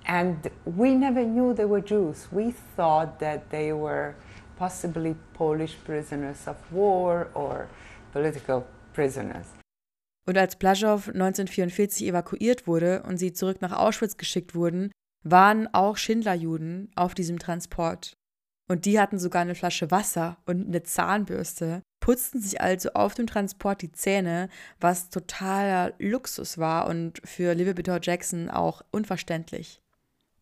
and 0.06 0.48
we 0.64 0.94
never 0.94 1.24
knew 1.24 1.54
they 1.54 1.64
were 1.64 1.80
Jews. 1.80 2.28
We 2.30 2.54
thought 2.76 3.18
that 3.18 3.50
they 3.50 3.72
were 3.72 4.14
possibly 4.56 5.16
Polish 5.32 5.76
prisoners 5.84 6.46
of 6.46 6.56
war 6.70 7.28
or 7.34 7.66
political 8.14 8.64
prisoners. 8.94 9.48
Und 10.26 10.38
als 10.38 10.56
Plaszow 10.56 11.08
1944 11.08 12.06
evakuiert 12.06 12.66
wurde 12.66 13.02
und 13.02 13.18
sie 13.18 13.34
zurück 13.34 13.60
nach 13.60 13.72
Auschwitz 13.72 14.16
geschickt 14.16 14.54
wurden, 14.54 14.90
waren 15.22 15.68
auch 15.74 15.96
Schindlerjuden 15.96 16.90
auf 16.94 17.14
diesem 17.14 17.38
Transport. 17.38 18.14
Und 18.70 18.86
die 18.86 18.98
hatten 18.98 19.18
sogar 19.18 19.42
eine 19.42 19.54
Flasche 19.54 19.90
Wasser 19.90 20.38
und 20.46 20.66
eine 20.68 20.82
Zahnbürste, 20.82 21.82
putzten 22.00 22.40
sich 22.40 22.60
also 22.60 22.90
auf 22.94 23.14
dem 23.14 23.26
Transport 23.26 23.82
die 23.82 23.92
Zähne, 23.92 24.48
was 24.80 25.10
totaler 25.10 25.92
Luxus 25.98 26.56
war 26.56 26.86
und 26.86 27.20
für 27.24 27.54
Liverpool 27.54 27.98
Jackson 28.00 28.48
auch 28.48 28.82
unverständlich. 28.90 29.82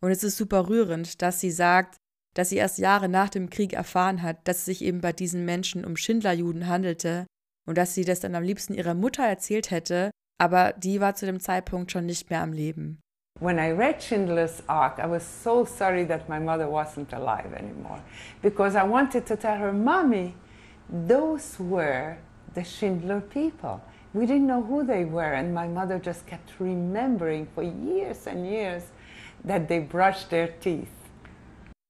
Und 0.01 0.11
es 0.11 0.23
ist 0.23 0.37
super 0.37 0.69
rührend, 0.69 1.23
dass 1.23 1.41
sie 1.41 1.51
sagt, 1.51 1.97
dass 2.35 2.51
sie 2.51 2.57
erst 2.57 2.79
Jahre 2.79 3.09
nach 3.09 3.29
dem 3.29 3.51
Krieg 3.51 3.73
erfahren 3.73 4.23
hat, 4.23 4.47
dass 4.47 4.59
es 4.59 4.65
sich 4.65 4.83
eben 4.83 5.01
bei 5.01 5.13
diesen 5.13 5.45
Menschen 5.45 5.85
um 5.85 5.97
Schindlerjuden 5.97 6.67
handelte 6.67 7.27
und 7.67 7.79
dass 7.79 7.95
sie 7.95 8.05
das 8.05 8.21
dann 8.21 8.35
am 8.35 8.43
liebsten 8.43 8.75
ihrer 8.75 8.95
Mutter 8.95 9.25
erzählt 9.25 9.71
hätte, 9.71 10.11
aber 10.39 10.73
die 10.77 11.01
war 11.01 11.15
zu 11.15 11.27
dem 11.27 11.41
Zeitpunkt 11.41 11.93
schon 11.93 12.07
nicht 12.07 12.31
mehr 12.31 12.43
am 12.43 12.53
Leben. 12.53 13.01
When 13.41 13.59
I 13.59 13.73
read 13.73 14.03
Schindler's 14.03 14.63
Ark, 14.69 14.99
I 14.99 15.09
was 15.09 15.25
so 15.43 15.65
sorry 15.65 16.07
that 16.07 16.29
my 16.29 16.39
mother 16.39 16.69
wasn't 16.71 17.13
alive 17.13 17.53
anymore 17.57 18.01
because 18.43 18.77
I 18.77 18.85
wanted 18.85 19.27
to 19.27 19.37
tell 19.37 19.59
her, 19.59 19.73
Mommy, 19.73 20.35
those 20.89 21.59
were 21.59 22.17
the 22.55 22.65
Schindler 22.65 23.21
people. 23.21 23.81
We 24.15 24.27
didn't 24.27 24.47
know 24.47 24.63
who 24.63 24.85
they 24.85 25.05
were, 25.05 25.33
and 25.33 25.55
my 25.55 25.67
mother 25.67 25.99
just 25.99 26.27
kept 26.27 26.53
remembering 26.61 27.47
for 27.55 27.63
years 27.63 28.27
and 28.27 28.47
years 28.47 28.85
that 29.45 29.69
they 29.69 29.81
brushed 29.81 30.31
their 30.31 30.49
teeth. 30.61 30.93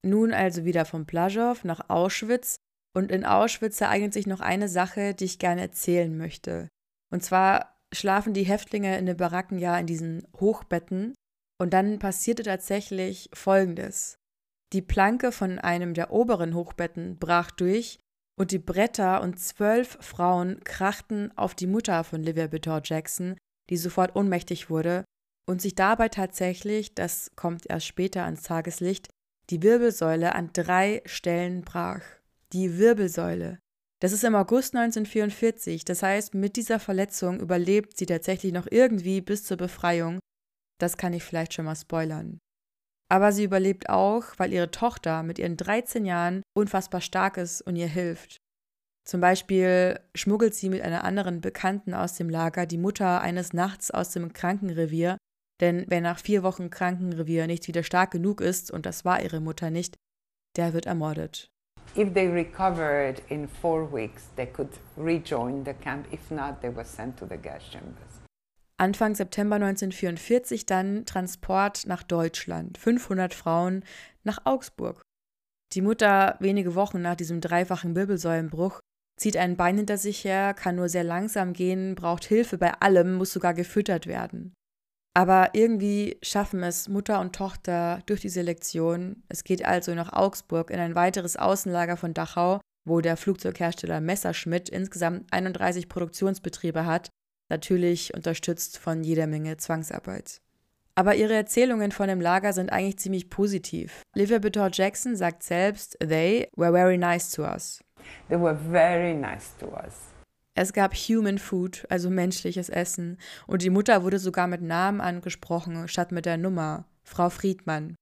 Nun 0.05 0.33
also 0.33 0.65
wieder 0.65 0.85
vom 0.85 1.05
Plaschow 1.05 1.65
nach 1.65 1.89
Auschwitz. 1.89 2.57
Und 2.95 3.11
in 3.11 3.25
Auschwitz 3.25 3.81
ereignet 3.81 4.13
sich 4.13 4.27
noch 4.27 4.41
eine 4.41 4.69
Sache, 4.69 5.15
die 5.15 5.25
ich 5.25 5.39
gerne 5.39 5.63
erzählen 5.63 6.17
möchte. 6.17 6.69
Und 7.11 7.23
zwar 7.23 7.79
schlafen 7.93 8.35
die 8.35 8.45
Häftlinge 8.45 8.99
in 8.99 9.07
den 9.07 9.17
Baracken 9.17 9.59
ja 9.59 9.79
in 9.79 9.87
diesen 9.87 10.27
Hochbetten. 10.39 11.15
Und 11.59 11.73
dann 11.73 11.99
passierte 11.99 12.43
tatsächlich 12.43 13.31
Folgendes. 13.33 14.17
Die 14.73 14.83
Planke 14.83 15.33
von 15.33 15.59
einem 15.59 15.95
der 15.95 16.11
oberen 16.11 16.55
Hochbetten 16.55 17.19
brach 17.19 17.51
durch 17.51 17.99
und 18.39 18.51
die 18.51 18.59
Bretter 18.59 19.21
und 19.21 19.39
zwölf 19.39 19.99
Frauen 20.01 20.61
krachten 20.65 21.31
auf 21.37 21.55
die 21.55 21.67
Mutter 21.67 22.05
von 22.05 22.23
Livia 22.23 22.47
Bitor 22.47 22.81
Jackson, 22.83 23.37
die 23.71 23.77
sofort 23.77 24.17
ohnmächtig 24.17 24.71
wurde 24.71 25.05
und 25.47 25.61
sich 25.61 25.75
dabei 25.75 26.09
tatsächlich, 26.09 26.95
das 26.95 27.31
kommt 27.37 27.69
erst 27.69 27.87
später 27.87 28.25
ans 28.25 28.43
Tageslicht, 28.43 29.09
die 29.51 29.63
Wirbelsäule 29.63 30.35
an 30.35 30.51
drei 30.53 31.03
Stellen 31.05 31.63
brach. 31.63 32.03
Die 32.53 32.79
Wirbelsäule. 32.79 33.59
Das 34.01 34.13
ist 34.13 34.25
im 34.25 34.35
August 34.35 34.75
1944, 34.75 35.85
das 35.85 36.03
heißt, 36.03 36.35
mit 36.35 36.57
dieser 36.57 36.81
Verletzung 36.81 37.41
überlebt 37.41 37.97
sie 37.97 38.07
tatsächlich 38.07 38.53
noch 38.53 38.67
irgendwie 38.71 39.21
bis 39.21 39.45
zur 39.45 39.57
Befreiung. 39.57 40.19
Das 40.81 40.97
kann 40.97 41.13
ich 41.13 41.23
vielleicht 41.23 41.55
schon 41.55 41.65
mal 41.65 41.77
spoilern. 41.77 42.39
Aber 43.09 43.33
sie 43.33 43.45
überlebt 43.45 43.89
auch, 43.89 44.25
weil 44.39 44.53
ihre 44.53 44.71
Tochter 44.71 45.23
mit 45.23 45.39
ihren 45.39 45.57
13 45.57 46.05
Jahren 46.05 46.43
unfassbar 46.57 47.01
stark 47.01 47.37
ist 47.37 47.63
und 47.63 47.77
ihr 47.77 47.87
hilft. 47.87 48.37
Zum 49.09 49.21
Beispiel 49.21 50.01
schmuggelt 50.15 50.55
sie 50.55 50.69
mit 50.69 50.83
einer 50.83 51.05
anderen 51.05 51.41
Bekannten 51.41 51.95
aus 51.95 52.15
dem 52.15 52.31
Lager 52.31 52.67
die 52.67 52.79
Mutter 52.79 53.21
eines 53.21 53.53
Nachts 53.53 53.91
aus 53.91 54.11
dem 54.11 54.33
Krankenrevier 54.33 55.17
denn 55.63 55.85
wer 55.87 56.01
nach 56.01 56.19
vier 56.19 56.43
Wochen 56.43 56.71
Krankenrevier 56.71 57.47
nicht 57.47 57.69
wieder 57.69 57.85
stark 57.85 58.11
genug 58.11 58.41
ist, 58.41 58.73
und 58.73 58.85
das 58.85 59.05
war 59.05 59.23
ihre 59.23 59.41
Mutter 59.41 59.71
nicht, 59.71 59.95
der 60.57 60.73
wird 60.73 60.87
ermordet. 60.87 61.52
If 61.95 62.15
they 62.15 62.29
recovered 62.29 63.23
in 63.29 63.49
four 63.49 63.85
weeks, 63.93 64.31
they 64.37 64.47
could 64.47 64.71
rejoin 64.97 65.65
the 65.65 65.75
camp. 65.75 66.07
If 66.11 66.31
not, 66.31 66.63
they 66.63 66.75
were 66.75 66.85
sent 66.85 67.19
to 67.19 67.27
the 67.27 67.37
gas 67.37 67.63
chambers. 67.71 68.23
Anfang 68.79 69.15
September 69.15 69.57
1944 69.57 70.67
dann 70.67 71.05
Transport 71.05 71.87
nach 71.87 72.03
Deutschland. 72.03 72.79
500 72.79 73.35
Frauen 73.35 73.85
nach 74.25 74.41
Augsburg. 74.45 75.03
Die 75.75 75.83
Mutter, 75.83 76.37
wenige 76.41 76.75
Wochen 76.75 77.01
nach 77.01 77.15
diesem 77.15 77.41
dreifachen 77.41 77.95
Wirbelsäulenbruch, 77.95 78.81
zieht 79.19 79.37
ein 79.37 79.57
Bein 79.57 79.77
hinter 79.77 79.99
sich 79.99 80.25
her, 80.25 80.53
kann 80.55 80.77
nur 80.77 80.89
sehr 80.89 81.05
langsam 81.05 81.53
gehen, 81.53 81.95
braucht 81.95 82.25
Hilfe 82.25 82.59
bei 82.59 82.73
allem, 82.81 83.15
muss 83.15 83.33
sogar 83.33 83.55
gefüttert 83.55 84.07
werden. 84.07 84.53
Aber 85.15 85.51
irgendwie 85.53 86.17
schaffen 86.23 86.63
es 86.63 86.89
Mutter 86.89 87.21
und 87.21 87.35
Tochter 87.35 88.01
durch 88.07 88.21
die 88.23 88.31
Selektion. 88.31 89.23
Es 89.29 89.45
geht 89.45 89.65
also 89.65 89.95
nach 89.95 90.13
Augsburg 90.13 90.71
in 90.71 90.81
ein 90.81 90.95
weiteres 90.95 91.37
Außenlager 91.37 91.99
von 91.99 92.15
Dachau, 92.15 92.61
wo 92.85 93.01
der 93.01 93.17
Flugzeughersteller 93.17 94.01
Messerschmitt 94.01 94.69
insgesamt 94.71 95.31
31 95.31 95.89
Produktionsbetriebe 95.89 96.87
hat, 96.87 97.11
natürlich 97.51 98.15
unterstützt 98.15 98.79
von 98.79 99.05
jeder 99.05 99.27
Menge 99.27 99.59
Zwangsarbeit. 99.59 100.41
Aber 100.95 101.15
ihre 101.15 101.35
Erzählungen 101.35 101.93
von 101.93 102.09
dem 102.09 102.21
Lager 102.21 102.53
sind 102.53 102.71
eigentlich 102.71 102.99
ziemlich 102.99 103.31
positiv. 103.31 104.03
Livia 104.15 104.39
Bitor 104.39 104.71
Jackson 104.73 105.17
sagt 105.17 105.43
selbst, 105.43 105.97
they 106.01 106.49
were 106.57 106.73
very 106.73 106.99
nice 106.99 107.31
to 107.31 107.43
us. 107.43 107.83
They 108.29 108.39
were 108.39 108.57
very 108.57 109.15
nice 109.15 109.55
to 109.59 109.67
us. 109.69 110.12
Es 110.55 110.75
gab 110.75 110.95
Human 110.95 111.39
Food, 111.39 111.87
also 111.89 112.11
menschliches 112.11 112.69
Essen, 112.69 113.19
und 113.47 113.63
die 113.63 113.71
Mutter 113.71 114.03
wurde 114.03 114.19
sogar 114.19 114.47
mit 114.47 114.61
Namen 114.61 115.01
angesprochen, 115.01 115.89
statt 115.89 116.13
mit 116.13 116.27
der 116.27 116.37
Nummer, 116.37 116.85
Frau 117.03 117.31
Friedmann. 117.31 117.97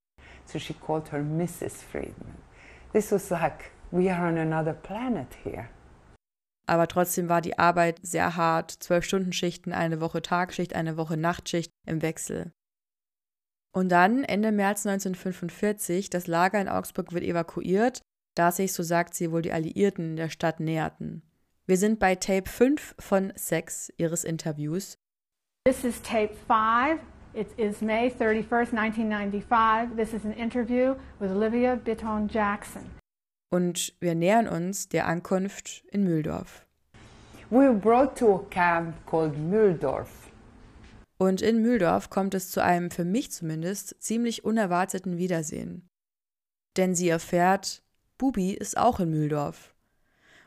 So 0.47 0.59
she 0.59 0.75
called 0.75 1.12
her 1.12 1.23
Mrs. 1.23 1.83
Friedman. 1.83 2.35
This 2.92 3.12
was 3.12 3.30
like, 3.30 3.71
we 3.92 4.12
are 4.12 4.28
on 4.28 4.37
another 4.37 4.73
planet 4.73 5.28
here. 5.45 5.69
Aber 6.66 6.88
trotzdem 6.88 7.28
war 7.28 7.40
die 7.40 7.59
Arbeit 7.59 8.00
sehr 8.02 8.37
hart, 8.37 8.71
zwölf 8.71 9.04
Stunden 9.04 9.33
Schichten, 9.33 9.73
eine 9.73 10.00
Woche 10.00 10.23
Tagschicht, 10.23 10.75
eine 10.75 10.97
Woche 10.97 11.16
Nachtschicht 11.16 11.71
im 11.87 12.02
Wechsel. 12.02 12.52
Und 13.73 13.90
dann, 13.90 14.25
Ende 14.25 14.50
März 14.50 14.87
1945, 14.87 16.11
das 16.11 16.26
Lager 16.26 16.61
in 16.61 16.69
Augsburg 16.69 17.12
wird 17.12 17.23
evakuiert, 17.23 18.02
da 18.37 18.50
sich, 18.50 18.73
so 18.73 18.83
sagt 18.83 19.14
sie, 19.14 19.30
wohl 19.30 19.42
die 19.42 19.52
Alliierten 19.52 20.16
der 20.16 20.28
Stadt 20.28 20.59
näherten. 20.59 21.23
Wir 21.70 21.76
sind 21.76 22.00
bei 22.00 22.16
Tape 22.16 22.50
5 22.50 22.96
von 22.98 23.32
6 23.36 23.92
ihres 23.96 24.24
Interviews. 24.24 24.98
This 25.64 25.84
is 25.84 26.02
Tape 26.02 26.34
5. 26.48 26.98
It 27.32 27.56
is 27.56 27.80
May 27.80 28.08
31st, 28.08 28.72
1995. 28.72 29.96
This 29.96 30.12
is 30.12 30.24
an 30.24 30.32
interview 30.32 30.96
with 31.20 31.30
Olivia 31.30 31.76
Bitton 31.76 32.26
Jackson. 32.26 32.90
Und 33.52 33.94
wir 34.00 34.16
nähern 34.16 34.48
uns 34.48 34.88
der 34.88 35.06
Ankunft 35.06 35.84
in 35.92 36.02
Mühldorf. 36.02 36.66
We 37.50 37.58
were 37.58 37.72
brought 37.72 38.18
to 38.18 38.34
a 38.34 38.44
camp 38.50 38.96
called 39.06 39.38
Mühldorf. 39.38 40.32
Und 41.18 41.40
in 41.40 41.62
Mühldorf 41.62 42.10
kommt 42.10 42.34
es 42.34 42.50
zu 42.50 42.64
einem 42.64 42.90
für 42.90 43.04
mich 43.04 43.30
zumindest 43.30 43.94
ziemlich 44.02 44.44
unerwarteten 44.44 45.18
Wiedersehen. 45.18 45.88
Denn 46.76 46.96
sie 46.96 47.10
erfährt, 47.10 47.84
Bubi 48.18 48.54
ist 48.54 48.76
auch 48.76 48.98
in 48.98 49.10
Mühldorf 49.10 49.72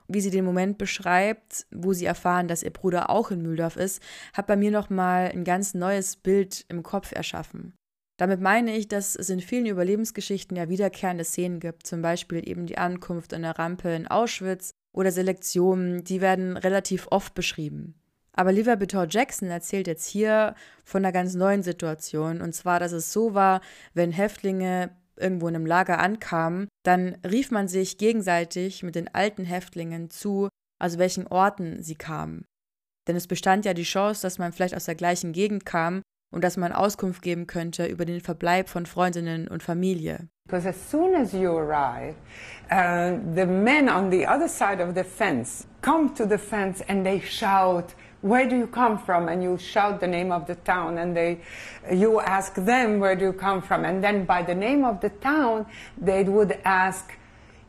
wie 0.07 0.21
sie 0.21 0.29
den 0.29 0.45
Moment 0.45 0.77
beschreibt, 0.77 1.65
wo 1.71 1.93
sie 1.93 2.05
erfahren, 2.05 2.47
dass 2.47 2.63
ihr 2.63 2.71
Bruder 2.71 3.09
auch 3.09 3.31
in 3.31 3.41
Mühldorf 3.41 3.75
ist, 3.75 4.01
hat 4.33 4.47
bei 4.47 4.55
mir 4.55 4.71
nochmal 4.71 5.31
ein 5.31 5.43
ganz 5.43 5.73
neues 5.73 6.15
Bild 6.15 6.65
im 6.69 6.83
Kopf 6.83 7.11
erschaffen. 7.11 7.73
Damit 8.17 8.41
meine 8.41 8.75
ich, 8.77 8.87
dass 8.87 9.15
es 9.15 9.29
in 9.29 9.39
vielen 9.39 9.65
Überlebensgeschichten 9.65 10.55
ja 10.55 10.69
wiederkehrende 10.69 11.23
Szenen 11.23 11.59
gibt, 11.59 11.87
zum 11.87 12.01
Beispiel 12.01 12.47
eben 12.47 12.67
die 12.67 12.77
Ankunft 12.77 13.33
an 13.33 13.41
der 13.41 13.57
Rampe 13.57 13.89
in 13.89 14.07
Auschwitz 14.07 14.71
oder 14.93 15.11
Selektionen, 15.11 16.03
die 16.03 16.21
werden 16.21 16.55
relativ 16.55 17.07
oft 17.09 17.33
beschrieben. 17.33 17.95
Aber 18.33 18.51
Liva 18.51 18.75
Bitor 18.75 19.07
Jackson 19.09 19.49
erzählt 19.49 19.87
jetzt 19.87 20.07
hier 20.07 20.55
von 20.83 21.03
einer 21.03 21.11
ganz 21.11 21.35
neuen 21.35 21.63
Situation, 21.63 22.41
und 22.41 22.53
zwar, 22.53 22.79
dass 22.79 22.91
es 22.91 23.13
so 23.13 23.33
war, 23.33 23.61
wenn 23.93 24.11
Häftlinge 24.11 24.91
irgendwo 25.17 25.47
in 25.47 25.55
einem 25.55 25.65
Lager 25.65 25.99
ankam, 25.99 26.67
dann 26.83 27.17
rief 27.25 27.51
man 27.51 27.67
sich 27.67 27.97
gegenseitig 27.97 28.83
mit 28.83 28.95
den 28.95 29.13
alten 29.13 29.45
Häftlingen 29.45 30.09
zu, 30.09 30.49
aus 30.79 30.97
welchen 30.97 31.27
Orten 31.27 31.81
sie 31.81 31.95
kamen. 31.95 32.45
Denn 33.07 33.15
es 33.15 33.27
bestand 33.27 33.65
ja 33.65 33.73
die 33.73 33.83
Chance, 33.83 34.21
dass 34.21 34.39
man 34.39 34.53
vielleicht 34.53 34.75
aus 34.75 34.85
der 34.85 34.95
gleichen 34.95 35.33
Gegend 35.33 35.65
kam 35.65 36.01
und 36.33 36.43
dass 36.43 36.57
man 36.57 36.71
Auskunft 36.71 37.21
geben 37.21 37.47
könnte 37.47 37.85
über 37.85 38.05
den 38.05 38.21
Verbleib 38.21 38.67
von 38.67 38.85
Freundinnen 38.85 39.47
und 39.47 39.61
Familie. 39.61 40.27
Because 40.45 40.67
as 40.67 40.75
soon 40.91 41.15
as 41.15 41.31
you 41.31 41.51
arrive, 41.51 42.15
uh, 42.71 43.17
the 43.35 43.45
men 43.45 43.87
on 43.87 44.11
the 44.11 44.27
other 44.27 44.47
side 44.47 44.81
of 44.81 44.95
the 44.95 45.03
fence 45.03 45.67
come 45.81 46.13
to 46.15 46.27
the 46.27 46.37
fence 46.37 46.83
and 46.89 47.05
they 47.05 47.21
shout, 47.21 47.95
where 48.23 48.47
do 48.47 48.55
you 48.55 48.67
come 48.67 48.97
from? 48.97 49.27
And 49.27 49.43
you 49.43 49.57
shout 49.57 49.99
the 49.99 50.07
name 50.07 50.31
of 50.31 50.47
the 50.47 50.55
town 50.55 50.97
and 50.97 51.15
they, 51.15 51.41
you 51.91 52.21
ask 52.21 52.55
them, 52.55 52.99
where 52.99 53.15
do 53.15 53.25
you 53.25 53.33
come 53.33 53.61
from? 53.61 53.83
And 53.83 54.01
then 54.01 54.25
by 54.25 54.41
the 54.41 54.55
name 54.55 54.85
of 54.85 55.01
the 55.01 55.09
town, 55.09 55.65
they 55.97 56.23
would 56.23 56.57
ask, 56.63 57.11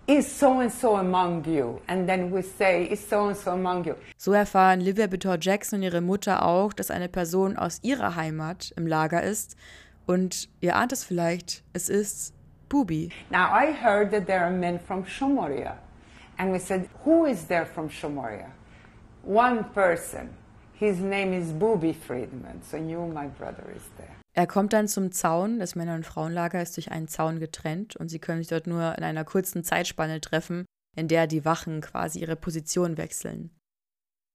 is 0.06 0.30
so 0.30 0.60
and 0.60 0.70
so 0.70 0.96
among 0.96 1.44
you? 1.46 1.80
And 1.88 2.08
then 2.08 2.30
we 2.30 2.42
say, 2.42 2.84
is 2.84 3.04
so 3.04 3.26
and 3.26 3.36
so 3.36 3.52
among 3.52 3.84
you. 3.84 3.96
So 4.16 4.32
erfahren 4.32 4.80
Livia 4.80 5.08
Bitor 5.08 5.38
Jackson 5.40 5.80
und 5.80 5.82
ihre 5.82 6.00
Mutter 6.00 6.44
auch, 6.46 6.72
dass 6.72 6.90
eine 6.90 7.08
Person 7.08 7.56
aus 7.56 7.80
ihrer 7.82 8.14
Heimat 8.14 8.72
im 8.76 8.86
Lager 8.86 9.22
ist. 9.22 9.56
Und 10.06 10.48
ihr 10.60 10.76
ahnt 10.76 10.92
es 10.92 11.02
vielleicht, 11.02 11.64
es 11.72 11.88
ist 11.88 12.32
Bubi. 12.68 13.10
Now 13.30 13.48
I 13.50 13.72
heard 13.72 14.12
that 14.12 14.26
there 14.26 14.44
are 14.44 14.52
men 14.52 14.78
from 14.78 15.04
Shomoria. 15.04 15.78
And 16.38 16.52
we 16.52 16.60
said, 16.60 16.88
who 17.04 17.26
is 17.26 17.46
there 17.46 17.66
from 17.66 17.88
Shomoria? 17.88 18.50
One 19.24 19.64
person. 19.74 20.28
His 20.76 20.98
name 20.98 21.32
is 21.38 21.52
Booby 21.52 21.94
Friedman, 21.94 22.60
so 22.68 22.76
you, 22.76 23.06
my 23.06 23.28
brother, 23.38 23.64
is 23.76 23.82
there. 23.96 24.10
Er 24.32 24.48
kommt 24.48 24.72
dann 24.72 24.88
zum 24.88 25.12
Zaun. 25.12 25.60
Das 25.60 25.76
Männer- 25.76 25.94
und 25.94 26.04
Frauenlager 26.04 26.60
ist 26.60 26.76
durch 26.76 26.90
einen 26.90 27.06
Zaun 27.06 27.38
getrennt 27.38 27.94
und 27.94 28.08
sie 28.08 28.18
können 28.18 28.40
sich 28.40 28.48
dort 28.48 28.66
nur 28.66 28.98
in 28.98 29.04
einer 29.04 29.24
kurzen 29.24 29.62
Zeitspanne 29.62 30.20
treffen, 30.20 30.66
in 30.96 31.06
der 31.06 31.28
die 31.28 31.44
Wachen 31.44 31.80
quasi 31.80 32.18
ihre 32.18 32.34
Position 32.34 32.96
wechseln. 32.96 33.50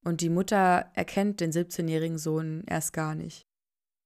Und 0.05 0.21
die 0.21 0.29
Mutter 0.29 0.89
erkennt 0.93 1.41
den 1.41 1.51
17-jährigen 1.51 2.17
Sohn 2.17 2.63
erst 2.67 2.93
gar 2.93 3.15
nicht. 3.15 3.43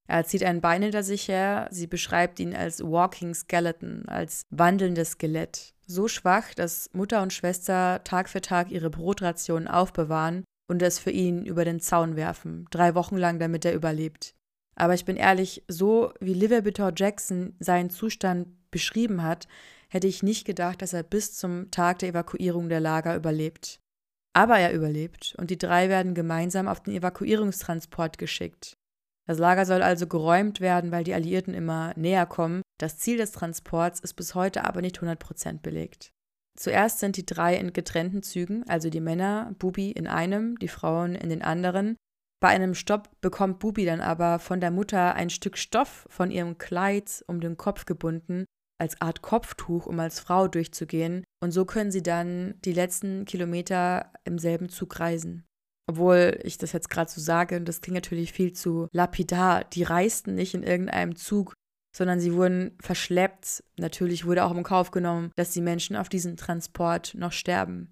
Er 0.08 0.26
zieht 0.26 0.44
ein 0.44 0.60
Bein 0.60 0.82
hinter 0.82 1.04
sich 1.04 1.28
her, 1.28 1.68
sie 1.70 1.86
beschreibt 1.86 2.40
ihn 2.40 2.56
als 2.56 2.84
Walking 2.84 3.36
Skeleton, 3.36 4.10
als 4.10 4.42
wandelndes 4.50 5.12
Skelett. 5.12 5.76
So 5.86 6.08
schwach, 6.08 6.56
dass 6.56 6.90
Mutter 6.94 7.22
und 7.22 7.32
Schwester 7.32 8.04
Tag 8.04 8.28
für 8.28 8.42
Tag 8.42 8.72
ihre 8.72 8.90
Brotrationen 8.90 9.68
aufbewahren 9.68 10.44
und 10.68 10.82
es 10.82 11.00
für 11.00 11.12
ihn 11.12 11.46
über 11.46 11.66
den 11.66 11.80
Zaun 11.80 12.16
werfen, 12.16 12.66
drei 12.72 12.96
Wochen 12.96 13.18
lang, 13.18 13.40
damit 13.40 13.66
er 13.66 13.74
überlebt. 13.74 14.36
Aber 14.76 14.94
ich 14.94 15.06
bin 15.06 15.18
ehrlich, 15.18 15.64
so 15.68 16.14
wie 16.20 16.34
Livia 16.34 16.62
Bitor 16.62 16.94
Jackson 16.96 17.56
seinen 17.60 17.90
Zustand 17.90 18.48
beschrieben 18.72 19.24
hat, 19.24 19.48
hätte 19.90 20.08
ich 20.08 20.24
nicht 20.24 20.46
gedacht, 20.46 20.82
dass 20.82 20.94
er 20.94 21.04
bis 21.04 21.38
zum 21.38 21.70
Tag 21.70 22.00
der 22.00 22.10
Evakuierung 22.10 22.70
der 22.70 22.80
Lager 22.80 23.16
überlebt. 23.16 23.80
Aber 24.36 24.58
er 24.58 24.74
überlebt 24.74 25.36
und 25.38 25.52
die 25.52 25.60
drei 25.60 25.90
werden 25.90 26.16
gemeinsam 26.16 26.68
auf 26.68 26.82
den 26.82 26.96
Evakuierungstransport 26.96 28.18
geschickt. 28.18 28.74
Das 29.28 29.38
Lager 29.38 29.66
soll 29.66 29.84
also 29.84 30.08
geräumt 30.08 30.60
werden, 30.60 30.92
weil 30.92 31.04
die 31.04 31.14
Alliierten 31.14 31.54
immer 31.54 31.94
näher 31.96 32.26
kommen. 32.26 32.62
Das 32.80 32.98
Ziel 32.98 33.18
des 33.18 33.32
Transports 33.32 34.00
ist 34.00 34.16
bis 34.16 34.36
heute 34.36 34.66
aber 34.66 34.82
nicht 34.82 35.00
100% 35.00 35.62
belegt. 35.62 36.12
Zuerst 36.56 37.00
sind 37.00 37.18
die 37.18 37.26
drei 37.26 37.56
in 37.56 37.74
getrennten 37.74 38.22
Zügen, 38.22 38.64
also 38.68 38.90
die 38.90 39.02
Männer, 39.02 39.56
Bubi 39.58 39.92
in 39.92 40.08
einem, 40.08 40.58
die 40.60 40.68
Frauen 40.68 41.16
in 41.16 41.30
den 41.30 41.42
anderen. 41.42 41.96
Bei 42.40 42.50
einem 42.50 42.76
Stopp 42.76 43.10
bekommt 43.22 43.60
Bubi 43.60 43.86
dann 43.86 44.02
aber 44.02 44.38
von 44.38 44.60
der 44.60 44.70
Mutter 44.70 45.16
ein 45.16 45.30
Stück 45.30 45.58
Stoff 45.58 46.06
von 46.10 46.30
ihrem 46.30 46.58
Kleid 46.58 47.24
um 47.28 47.40
den 47.40 47.58
Kopf 47.58 47.86
gebunden 47.86 48.46
als 48.80 49.00
Art 49.02 49.22
Kopftuch, 49.22 49.86
um 49.86 50.00
als 50.00 50.20
Frau 50.20 50.48
durchzugehen. 50.48 51.24
Und 51.42 51.52
so 51.52 51.64
können 51.64 51.92
sie 51.92 52.04
dann 52.04 52.56
die 52.66 52.74
letzten 52.74 53.26
Kilometer 53.26 54.12
im 54.26 54.38
selben 54.38 54.70
Zug 54.70 55.00
reisen. 55.00 55.46
Obwohl 55.88 56.40
ich 56.44 56.58
das 56.58 56.72
jetzt 56.72 56.90
gerade 56.90 57.10
so 57.10 57.22
sage, 57.22 57.62
das 57.62 57.82
klingt 57.82 57.96
natürlich 57.96 58.34
viel 58.34 58.54
zu 58.54 58.88
lapidar. 58.92 59.64
Die 59.64 59.84
reisten 59.84 60.36
nicht 60.36 60.54
in 60.54 60.64
irgendeinem 60.64 61.16
Zug, 61.16 61.54
sondern 61.96 62.20
sie 62.20 62.34
wurden 62.34 62.78
verschleppt. 62.82 63.64
Natürlich 63.78 64.26
wurde 64.26 64.44
auch 64.44 64.56
im 64.56 64.64
Kauf 64.64 64.92
genommen, 64.92 65.32
dass 65.36 65.52
die 65.52 65.62
Menschen 65.62 65.96
auf 65.96 66.10
diesem 66.10 66.36
Transport 66.36 67.14
noch 67.16 67.32
sterben. 67.32 67.92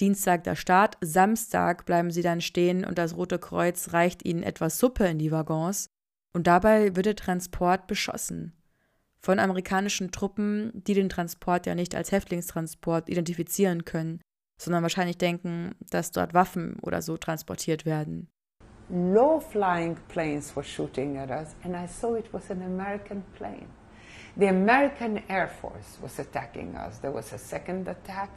Dienstag 0.00 0.44
der 0.44 0.56
Start, 0.56 0.96
Samstag 1.00 1.86
bleiben 1.86 2.10
sie 2.10 2.22
dann 2.22 2.40
stehen 2.40 2.84
und 2.84 2.98
das 2.98 3.16
Rote 3.16 3.38
Kreuz 3.38 3.92
reicht 3.92 4.24
ihnen 4.24 4.42
etwas 4.42 4.78
Suppe 4.78 5.06
in 5.06 5.18
die 5.18 5.32
Waggons. 5.32 5.88
Und 6.32 6.46
dabei 6.46 6.94
wird 6.94 7.06
der 7.06 7.16
Transport 7.16 7.86
beschossen 7.86 8.52
von 9.20 9.38
amerikanischen 9.38 10.10
Truppen, 10.10 10.70
die 10.74 10.94
den 10.94 11.08
Transport 11.08 11.66
ja 11.66 11.74
nicht 11.74 11.94
als 11.94 12.12
Häftlingstransport 12.12 13.08
identifizieren 13.08 13.84
können, 13.84 14.20
sondern 14.60 14.82
wahrscheinlich 14.82 15.18
denken, 15.18 15.74
dass 15.90 16.12
dort 16.12 16.34
Waffen 16.34 16.78
oder 16.80 17.02
so 17.02 17.16
transportiert 17.16 17.84
werden. 17.84 18.28
Low-flying 18.90 19.96
planes 20.08 20.56
were 20.56 20.62
shooting 20.62 21.18
at 21.18 21.30
us, 21.30 21.54
and 21.62 21.76
I 21.76 21.86
saw 21.86 22.14
it 22.14 22.32
was 22.32 22.50
an 22.50 22.62
American 22.62 23.22
plane. 23.36 23.68
The 24.36 24.48
American 24.48 25.22
Air 25.28 25.48
Force 25.48 25.98
was 26.00 26.18
attacking 26.18 26.74
us. 26.74 26.98
There 27.00 27.12
was 27.12 27.32
a 27.32 27.38
second 27.38 27.86
attack, 27.86 28.30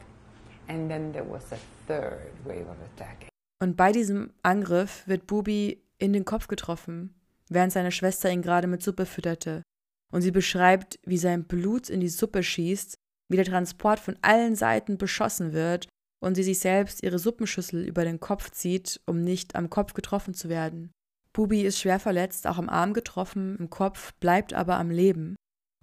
and 0.68 0.90
then 0.90 1.12
there 1.12 1.24
was 1.24 1.44
a 1.52 1.58
third 1.86 2.32
wave 2.44 2.68
of 2.68 2.76
attack. 2.94 3.28
Und 3.62 3.76
bei 3.76 3.92
diesem 3.92 4.30
Angriff 4.42 5.06
wird 5.06 5.26
Bubi 5.26 5.82
in 5.98 6.12
den 6.12 6.24
Kopf 6.24 6.48
getroffen, 6.48 7.14
während 7.48 7.72
seine 7.72 7.92
Schwester 7.92 8.30
ihn 8.30 8.42
gerade 8.42 8.66
mit 8.66 8.82
Suppe 8.82 9.06
fütterte 9.06 9.62
und 10.12 10.20
sie 10.22 10.32
beschreibt, 10.32 10.98
wie 11.04 11.16
sein 11.16 11.44
Blut 11.44 11.88
in 11.88 12.00
die 12.00 12.08
Suppe 12.08 12.42
schießt, 12.42 12.96
wie 13.30 13.36
der 13.36 13.46
Transport 13.46 14.00
von 14.00 14.18
allen 14.20 14.56
Seiten 14.56 14.98
beschossen 14.98 15.52
wird 15.52 15.88
und 16.22 16.36
sie 16.36 16.44
sich 16.44 16.60
selbst 16.60 17.02
ihre 17.02 17.18
Suppenschüssel 17.18 17.84
über 17.84 18.04
den 18.04 18.20
Kopf 18.20 18.50
zieht, 18.50 19.00
um 19.06 19.22
nicht 19.22 19.56
am 19.56 19.70
Kopf 19.70 19.92
getroffen 19.92 20.34
zu 20.34 20.48
werden. 20.48 20.92
Bubi 21.32 21.62
ist 21.62 21.80
schwer 21.80 21.98
verletzt, 21.98 22.46
auch 22.46 22.58
am 22.58 22.68
Arm 22.68 22.92
getroffen, 22.92 23.56
im 23.58 23.70
Kopf, 23.70 24.12
bleibt 24.20 24.54
aber 24.54 24.76
am 24.76 24.90
Leben. 24.90 25.34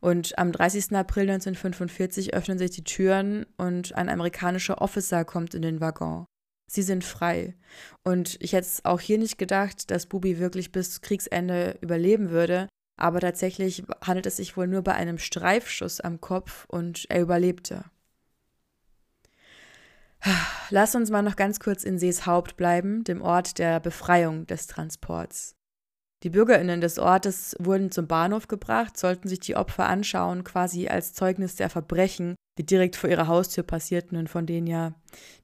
Und 0.01 0.38
am 0.39 0.51
30. 0.51 0.96
April 0.96 1.24
1945 1.24 2.34
öffnen 2.34 2.58
sich 2.58 2.72
die 2.72 2.86
Türen 2.86 3.46
und 3.58 3.96
ein 3.96 4.08
amerikanischer 4.08 4.81
Officer 4.81 5.25
kommt 5.25 5.55
in 5.55 5.62
den 5.62 5.81
Waggon. 5.81 6.25
Sie 6.72 6.84
sind 6.84 7.03
frei. 7.03 7.55
Und 8.05 8.38
ich 8.39 8.53
hätte 8.53 8.67
auch 8.84 9.01
hier 9.01 9.17
nicht 9.17 9.38
gedacht, 9.38 9.91
dass 9.91 10.05
Bubi 10.05 10.39
wirklich 10.39 10.72
bis 10.72 11.01
Kriegsende 11.01 11.77
überleben 11.81 12.29
würde, 12.29 12.69
aber 12.98 13.19
tatsächlich 13.19 13.84
handelt 14.05 14.27
es 14.27 14.38
sich 14.38 14.55
wohl 14.55 14.67
nur 14.67 14.84
bei 14.84 14.93
einem 14.93 15.17
Streifschuss 15.17 16.00
am 16.00 16.22
Kopf 16.22 16.66
und 16.70 17.05
er 17.09 17.22
überlebte. 17.22 17.83
Lass 20.70 20.96
uns 20.96 21.10
mal 21.10 21.24
noch 21.24 21.36
ganz 21.36 21.60
kurz 21.60 21.84
in 21.84 21.98
Seeshaupt 21.98 22.58
bleiben, 22.58 23.03
dem 23.03 23.22
Ort 23.22 23.58
der 23.58 23.79
Befreiung 23.79 24.46
des 24.46 24.68
Transports. 24.68 25.55
Die 26.24 26.29
Bürgerinnen 26.29 26.82
des 26.82 27.00
Ortes 27.00 27.55
wurden 27.60 27.92
zum 27.92 28.08
Bahnhof 28.08 28.48
gebracht, 28.48 28.98
sollten 28.98 29.29
sich 29.29 29.40
die 29.40 29.55
Opfer 29.55 29.88
anschauen, 29.88 30.44
quasi 30.44 30.88
als 30.90 31.14
Zeugnis 31.14 31.55
der 31.55 31.70
Verbrechen, 31.70 32.36
die 32.58 32.66
direkt 32.66 32.98
vor 32.98 33.10
ihrer 33.10 33.27
Haustür 33.27 33.64
passierten 33.64 34.18
und 34.18 34.29
von 34.29 34.46
denen 34.46 34.68
ja 34.68 34.94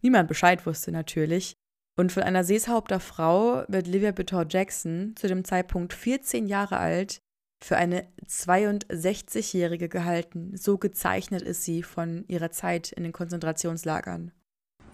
niemand 0.01 0.27
Bescheid 0.27 0.65
wusste 0.65 0.91
natürlich. 0.91 1.53
Und 1.97 2.11
von 2.11 2.23
einer 2.23 2.43
Seeshaupter 2.43 2.99
Frau 2.99 3.63
wird 3.69 3.87
Livia 3.87 4.11
Bitor 4.11 4.45
Jackson, 4.49 5.15
zu 5.15 5.27
dem 5.27 5.45
Zeitpunkt 5.45 5.93
14 5.93 6.45
Jahre 6.45 6.77
alt, 6.77 7.19
für 7.63 7.77
eine 7.77 8.05
62-Jährige 8.27 9.87
gehalten. 9.87 10.57
So 10.57 10.77
gezeichnet 10.77 11.41
ist 11.41 11.63
sie 11.63 11.83
von 11.83 12.25
ihrer 12.27 12.51
Zeit 12.51 12.91
in 12.91 13.03
den 13.03 13.13
Konzentrationslagern. 13.13 14.33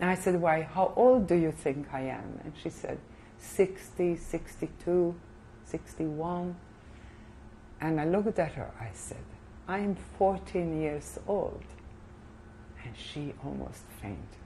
And 0.02 0.10
I 0.10 0.16
said, 0.16 0.42
why, 0.42 0.64
how 0.64 0.94
old 0.96 1.28
do 1.28 1.36
you 1.36 1.52
think 1.52 1.88
I 1.94 2.02
am? 2.02 2.40
And 2.44 2.54
she 2.62 2.72
said, 2.72 2.98
60, 3.38 4.18
62, 4.18 5.16
61. 5.66 6.56
And 7.80 8.02
I 8.02 8.06
looked 8.06 8.40
at 8.40 8.54
her, 8.54 8.72
I 8.80 8.90
said, 8.94 9.24
I'm 9.68 9.96
14 10.18 10.82
years 10.82 11.20
old. 11.28 11.64
And 12.84 12.98
she 12.98 13.34
almost 13.44 13.86
fainted. 14.02 14.38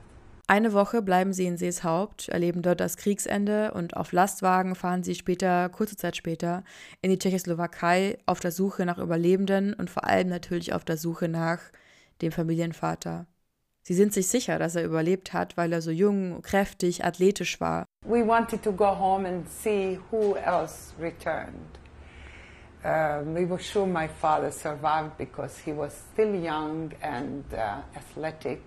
Eine 0.48 0.74
Woche 0.74 1.02
bleiben 1.02 1.34
sie 1.34 1.48
in 1.48 1.58
Seeshaupt, 1.58 2.30
erleben 2.30 2.62
dort 2.62 2.80
das 2.80 2.98
Kriegsende 2.98 3.74
und 3.74 3.98
auf 3.98 4.12
Lastwagen 4.12 4.76
fahren 4.76 5.04
sie 5.04 5.15
später, 5.15 5.70
kurze 5.70 5.96
Zeit 5.96 6.15
später, 6.15 6.63
in 7.02 7.10
die 7.10 7.18
Tschechoslowakei 7.18 8.20
auf 8.28 8.41
der 8.41 8.52
Suche 8.52 8.86
nach 8.86 9.00
Überlebenden 9.00 9.74
und 9.74 9.89
vor 9.89 10.04
allem 10.04 10.28
natürlich 10.28 10.74
auf 10.74 10.86
der 10.86 10.98
Suche 10.98 11.30
nach 11.30 11.62
dem 12.22 12.32
Familienvater. 12.32 13.26
Sie 13.88 13.93
sind 13.93 14.13
sich 14.13 14.28
sicher, 14.28 14.58
dass 14.58 14.76
er 14.76 14.84
überlebt 14.84 15.32
hat, 15.32 15.58
weil 15.58 15.71
er 15.71 15.80
so 15.80 15.91
jung, 15.91 16.41
kräftig, 16.41 17.06
athletisch 17.06 17.62
war. 17.62 17.86
We 18.04 18.26
wanted 18.26 18.63
to 18.63 18.71
go 18.71 18.88
home 18.88 19.28
and 19.28 19.48
see 19.48 20.00
who 20.10 20.36
else 20.38 20.93
returned. 21.00 21.78
Uh, 22.84 23.24
we 23.36 23.48
were 23.48 23.60
sure 23.60 23.86
my 23.86 24.08
father 24.08 24.52
survived 24.52 25.15
because 25.19 25.62
he 25.63 25.71
was 25.71 25.93
still 26.12 26.34
young 26.34 26.93
and 27.02 27.45
uh, 27.54 27.84
athletic. 27.95 28.60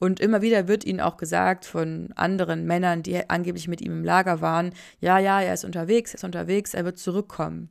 Und 0.00 0.18
immer 0.18 0.42
wieder 0.42 0.66
wird 0.66 0.84
ihnen 0.84 1.00
auch 1.00 1.16
gesagt 1.16 1.64
von 1.64 2.12
anderen 2.16 2.66
Männern, 2.66 3.04
die 3.04 3.30
angeblich 3.30 3.68
mit 3.68 3.80
ihm 3.80 3.92
im 3.92 4.04
Lager 4.04 4.40
waren, 4.40 4.74
ja, 4.98 5.20
ja, 5.20 5.40
er 5.40 5.54
ist 5.54 5.64
unterwegs, 5.64 6.12
er 6.12 6.16
ist 6.16 6.24
unterwegs, 6.24 6.74
er 6.74 6.84
wird 6.84 6.98
zurückkommen. 6.98 7.70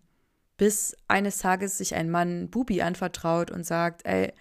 Bis 0.55 0.95
eines 1.09 1.39
Tages 1.39 1.77
sich 1.77 1.93
ein 1.93 2.09
Mann 2.09 2.49
Bubi 2.49 2.81
anvertraut 2.81 3.51
und 3.51 3.65
sagt, 3.65 4.05
ey, 4.05 4.31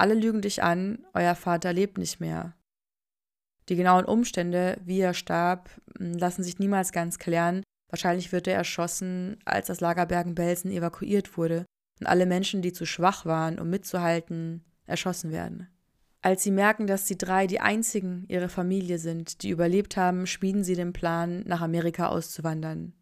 alle 0.00 0.14
lügen 0.14 0.40
dich 0.40 0.62
an, 0.62 1.04
euer 1.14 1.34
Vater 1.34 1.72
lebt 1.72 1.98
nicht 1.98 2.20
mehr. 2.20 2.54
Die 3.68 3.76
genauen 3.76 4.04
Umstände, 4.04 4.80
wie 4.84 5.00
er 5.00 5.14
starb, 5.14 5.70
lassen 5.98 6.42
sich 6.42 6.58
niemals 6.58 6.90
ganz 6.90 7.18
klären. 7.18 7.62
Wahrscheinlich 7.88 8.32
wird 8.32 8.48
er 8.48 8.56
erschossen, 8.56 9.38
als 9.44 9.66
das 9.66 9.80
Lager 9.80 10.06
Bergen-Belsen 10.06 10.70
evakuiert 10.70 11.36
wurde 11.36 11.66
und 12.00 12.06
alle 12.06 12.26
Menschen, 12.26 12.62
die 12.62 12.72
zu 12.72 12.86
schwach 12.86 13.26
waren, 13.26 13.58
um 13.60 13.68
mitzuhalten, 13.68 14.64
erschossen 14.86 15.30
werden. 15.30 15.68
Als 16.22 16.42
sie 16.42 16.50
merken, 16.50 16.86
dass 16.86 17.04
die 17.04 17.16
drei 17.16 17.46
die 17.46 17.60
einzigen 17.60 18.24
ihrer 18.28 18.48
Familie 18.48 18.98
sind, 18.98 19.42
die 19.42 19.50
überlebt 19.50 19.96
haben, 19.96 20.26
schmieden 20.26 20.64
sie 20.64 20.74
den 20.74 20.92
Plan, 20.92 21.42
nach 21.46 21.60
Amerika 21.60 22.08
auszuwandern. 22.08 22.92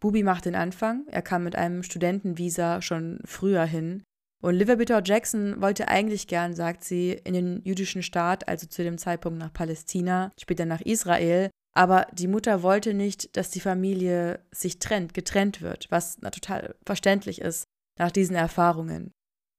Bubi 0.00 0.22
macht 0.22 0.44
den 0.44 0.54
Anfang, 0.54 1.06
er 1.08 1.22
kam 1.22 1.42
mit 1.42 1.56
einem 1.56 1.82
Studentenvisa 1.82 2.82
schon 2.82 3.20
früher 3.24 3.64
hin. 3.64 4.04
Und 4.40 4.54
Liver 4.54 4.76
Bitter 4.76 5.02
Jackson 5.04 5.60
wollte 5.60 5.88
eigentlich 5.88 6.28
gern, 6.28 6.54
sagt 6.54 6.84
sie, 6.84 7.12
in 7.24 7.34
den 7.34 7.62
jüdischen 7.64 8.02
Staat, 8.02 8.46
also 8.46 8.66
zu 8.66 8.84
dem 8.84 8.98
Zeitpunkt 8.98 9.38
nach 9.38 9.52
Palästina, 9.52 10.32
später 10.40 10.64
nach 10.64 10.80
Israel. 10.80 11.50
Aber 11.74 12.06
die 12.12 12.28
Mutter 12.28 12.62
wollte 12.62 12.94
nicht, 12.94 13.36
dass 13.36 13.50
die 13.50 13.60
Familie 13.60 14.44
sich 14.52 14.78
trennt, 14.78 15.12
getrennt 15.14 15.60
wird, 15.60 15.86
was 15.90 16.16
total 16.16 16.76
verständlich 16.86 17.40
ist 17.40 17.64
nach 17.98 18.12
diesen 18.12 18.36
Erfahrungen. 18.36 19.12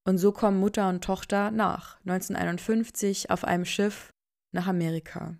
Und 0.05 0.17
so 0.17 0.31
kommen 0.31 0.59
Mutter 0.59 0.87
und 0.89 1.03
Tochter 1.03 1.51
nach, 1.51 1.99
1951 1.99 3.29
auf 3.29 3.43
einem 3.43 3.65
Schiff 3.65 4.11
nach 4.53 4.67
Amerika. 4.67 5.37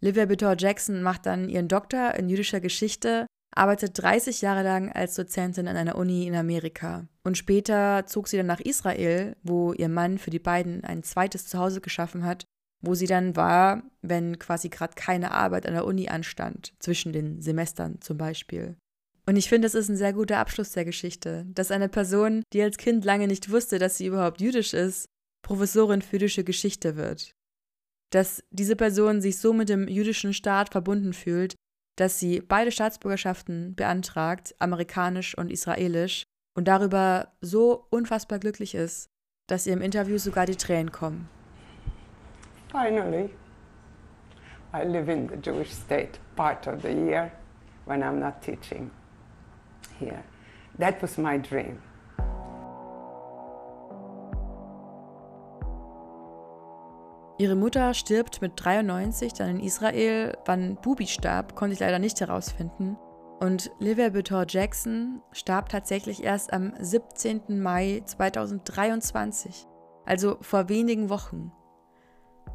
Livia 0.00 0.26
Bitter 0.26 0.56
Jackson 0.56 1.02
macht 1.02 1.26
dann 1.26 1.48
ihren 1.48 1.68
Doktor 1.68 2.14
in 2.14 2.28
jüdischer 2.28 2.60
Geschichte, 2.60 3.26
arbeitet 3.54 4.00
30 4.02 4.40
Jahre 4.40 4.62
lang 4.62 4.92
als 4.92 5.14
Dozentin 5.14 5.68
an 5.68 5.76
einer 5.76 5.96
Uni 5.96 6.26
in 6.26 6.34
Amerika. 6.34 7.08
Und 7.24 7.38
später 7.38 8.04
zog 8.06 8.28
sie 8.28 8.36
dann 8.36 8.46
nach 8.46 8.60
Israel, 8.60 9.36
wo 9.42 9.72
ihr 9.72 9.88
Mann 9.88 10.18
für 10.18 10.30
die 10.30 10.38
beiden 10.38 10.84
ein 10.84 11.02
zweites 11.02 11.46
Zuhause 11.46 11.80
geschaffen 11.80 12.24
hat, 12.24 12.44
wo 12.80 12.94
sie 12.94 13.06
dann 13.06 13.36
war, 13.36 13.82
wenn 14.02 14.38
quasi 14.38 14.68
gerade 14.68 14.94
keine 14.94 15.32
Arbeit 15.32 15.66
an 15.66 15.74
der 15.74 15.84
Uni 15.84 16.08
anstand, 16.08 16.74
zwischen 16.78 17.12
den 17.12 17.42
Semestern 17.42 18.00
zum 18.00 18.18
Beispiel. 18.18 18.76
Und 19.26 19.36
ich 19.36 19.48
finde, 19.48 19.66
das 19.66 19.74
ist 19.74 19.88
ein 19.88 19.96
sehr 19.96 20.12
guter 20.14 20.38
Abschluss 20.38 20.72
der 20.72 20.84
Geschichte, 20.84 21.44
dass 21.48 21.70
eine 21.70 21.88
Person, 21.88 22.42
die 22.52 22.62
als 22.62 22.78
Kind 22.78 23.04
lange 23.04 23.26
nicht 23.26 23.50
wusste, 23.50 23.78
dass 23.78 23.98
sie 23.98 24.06
überhaupt 24.06 24.40
jüdisch 24.40 24.72
ist, 24.72 25.06
Professorin 25.42 26.00
für 26.00 26.16
jüdische 26.16 26.44
Geschichte 26.44 26.96
wird. 26.96 27.32
Dass 28.10 28.42
diese 28.50 28.74
Person 28.74 29.20
sich 29.20 29.38
so 29.38 29.52
mit 29.52 29.68
dem 29.68 29.86
jüdischen 29.86 30.32
Staat 30.32 30.70
verbunden 30.70 31.12
fühlt, 31.12 31.56
dass 32.00 32.18
sie 32.18 32.40
beide 32.40 32.70
Staatsbürgerschaften 32.70 33.74
beantragt, 33.74 34.54
amerikanisch 34.58 35.36
und 35.36 35.50
israelisch, 35.50 36.24
und 36.54 36.66
darüber 36.66 37.32
so 37.40 37.86
unfassbar 37.90 38.38
glücklich 38.38 38.74
ist, 38.74 39.10
dass 39.46 39.66
ihr 39.66 39.72
im 39.72 39.80
Interview 39.80 40.18
sogar 40.18 40.46
die 40.46 40.56
Tränen 40.56 40.90
kommen. 40.90 41.28
Finally, 42.70 43.30
I 44.74 44.84
live 44.84 45.08
in 45.08 45.28
the 45.28 45.36
Jewish 45.36 45.72
state 45.72 46.18
part 46.36 46.66
of 46.66 46.82
the 46.82 46.88
year 46.88 47.30
when 47.86 48.02
I'm 48.02 48.18
not 48.18 48.42
teaching 48.42 48.90
here. 49.98 50.22
That 50.78 51.00
was 51.00 51.16
my 51.16 51.38
dream. 51.38 51.78
Ihre 57.38 57.54
Mutter 57.54 57.94
stirbt 57.94 58.42
mit 58.42 58.52
93 58.56 59.32
dann 59.32 59.50
in 59.50 59.60
Israel. 59.60 60.36
Wann 60.44 60.74
Bubi 60.74 61.06
starb, 61.06 61.54
konnte 61.54 61.74
ich 61.74 61.80
leider 61.80 62.00
nicht 62.00 62.20
herausfinden. 62.20 62.96
Und 63.38 63.70
Livia 63.78 64.08
Butor 64.08 64.44
Jackson 64.48 65.22
starb 65.30 65.68
tatsächlich 65.68 66.24
erst 66.24 66.52
am 66.52 66.72
17. 66.80 67.60
Mai 67.60 68.02
2023, 68.04 69.68
also 70.04 70.38
vor 70.40 70.68
wenigen 70.68 71.10
Wochen. 71.10 71.52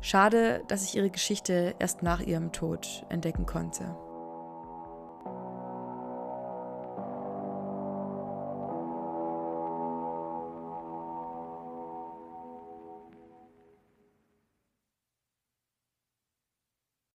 Schade, 0.02 0.62
dass 0.68 0.84
ich 0.84 0.98
ihre 0.98 1.10
Geschichte 1.10 1.76
erst 1.80 2.04
nach 2.04 2.20
ihrem 2.20 2.52
Tod 2.52 3.06
entdecken 3.08 3.46
konnte. 3.46 3.96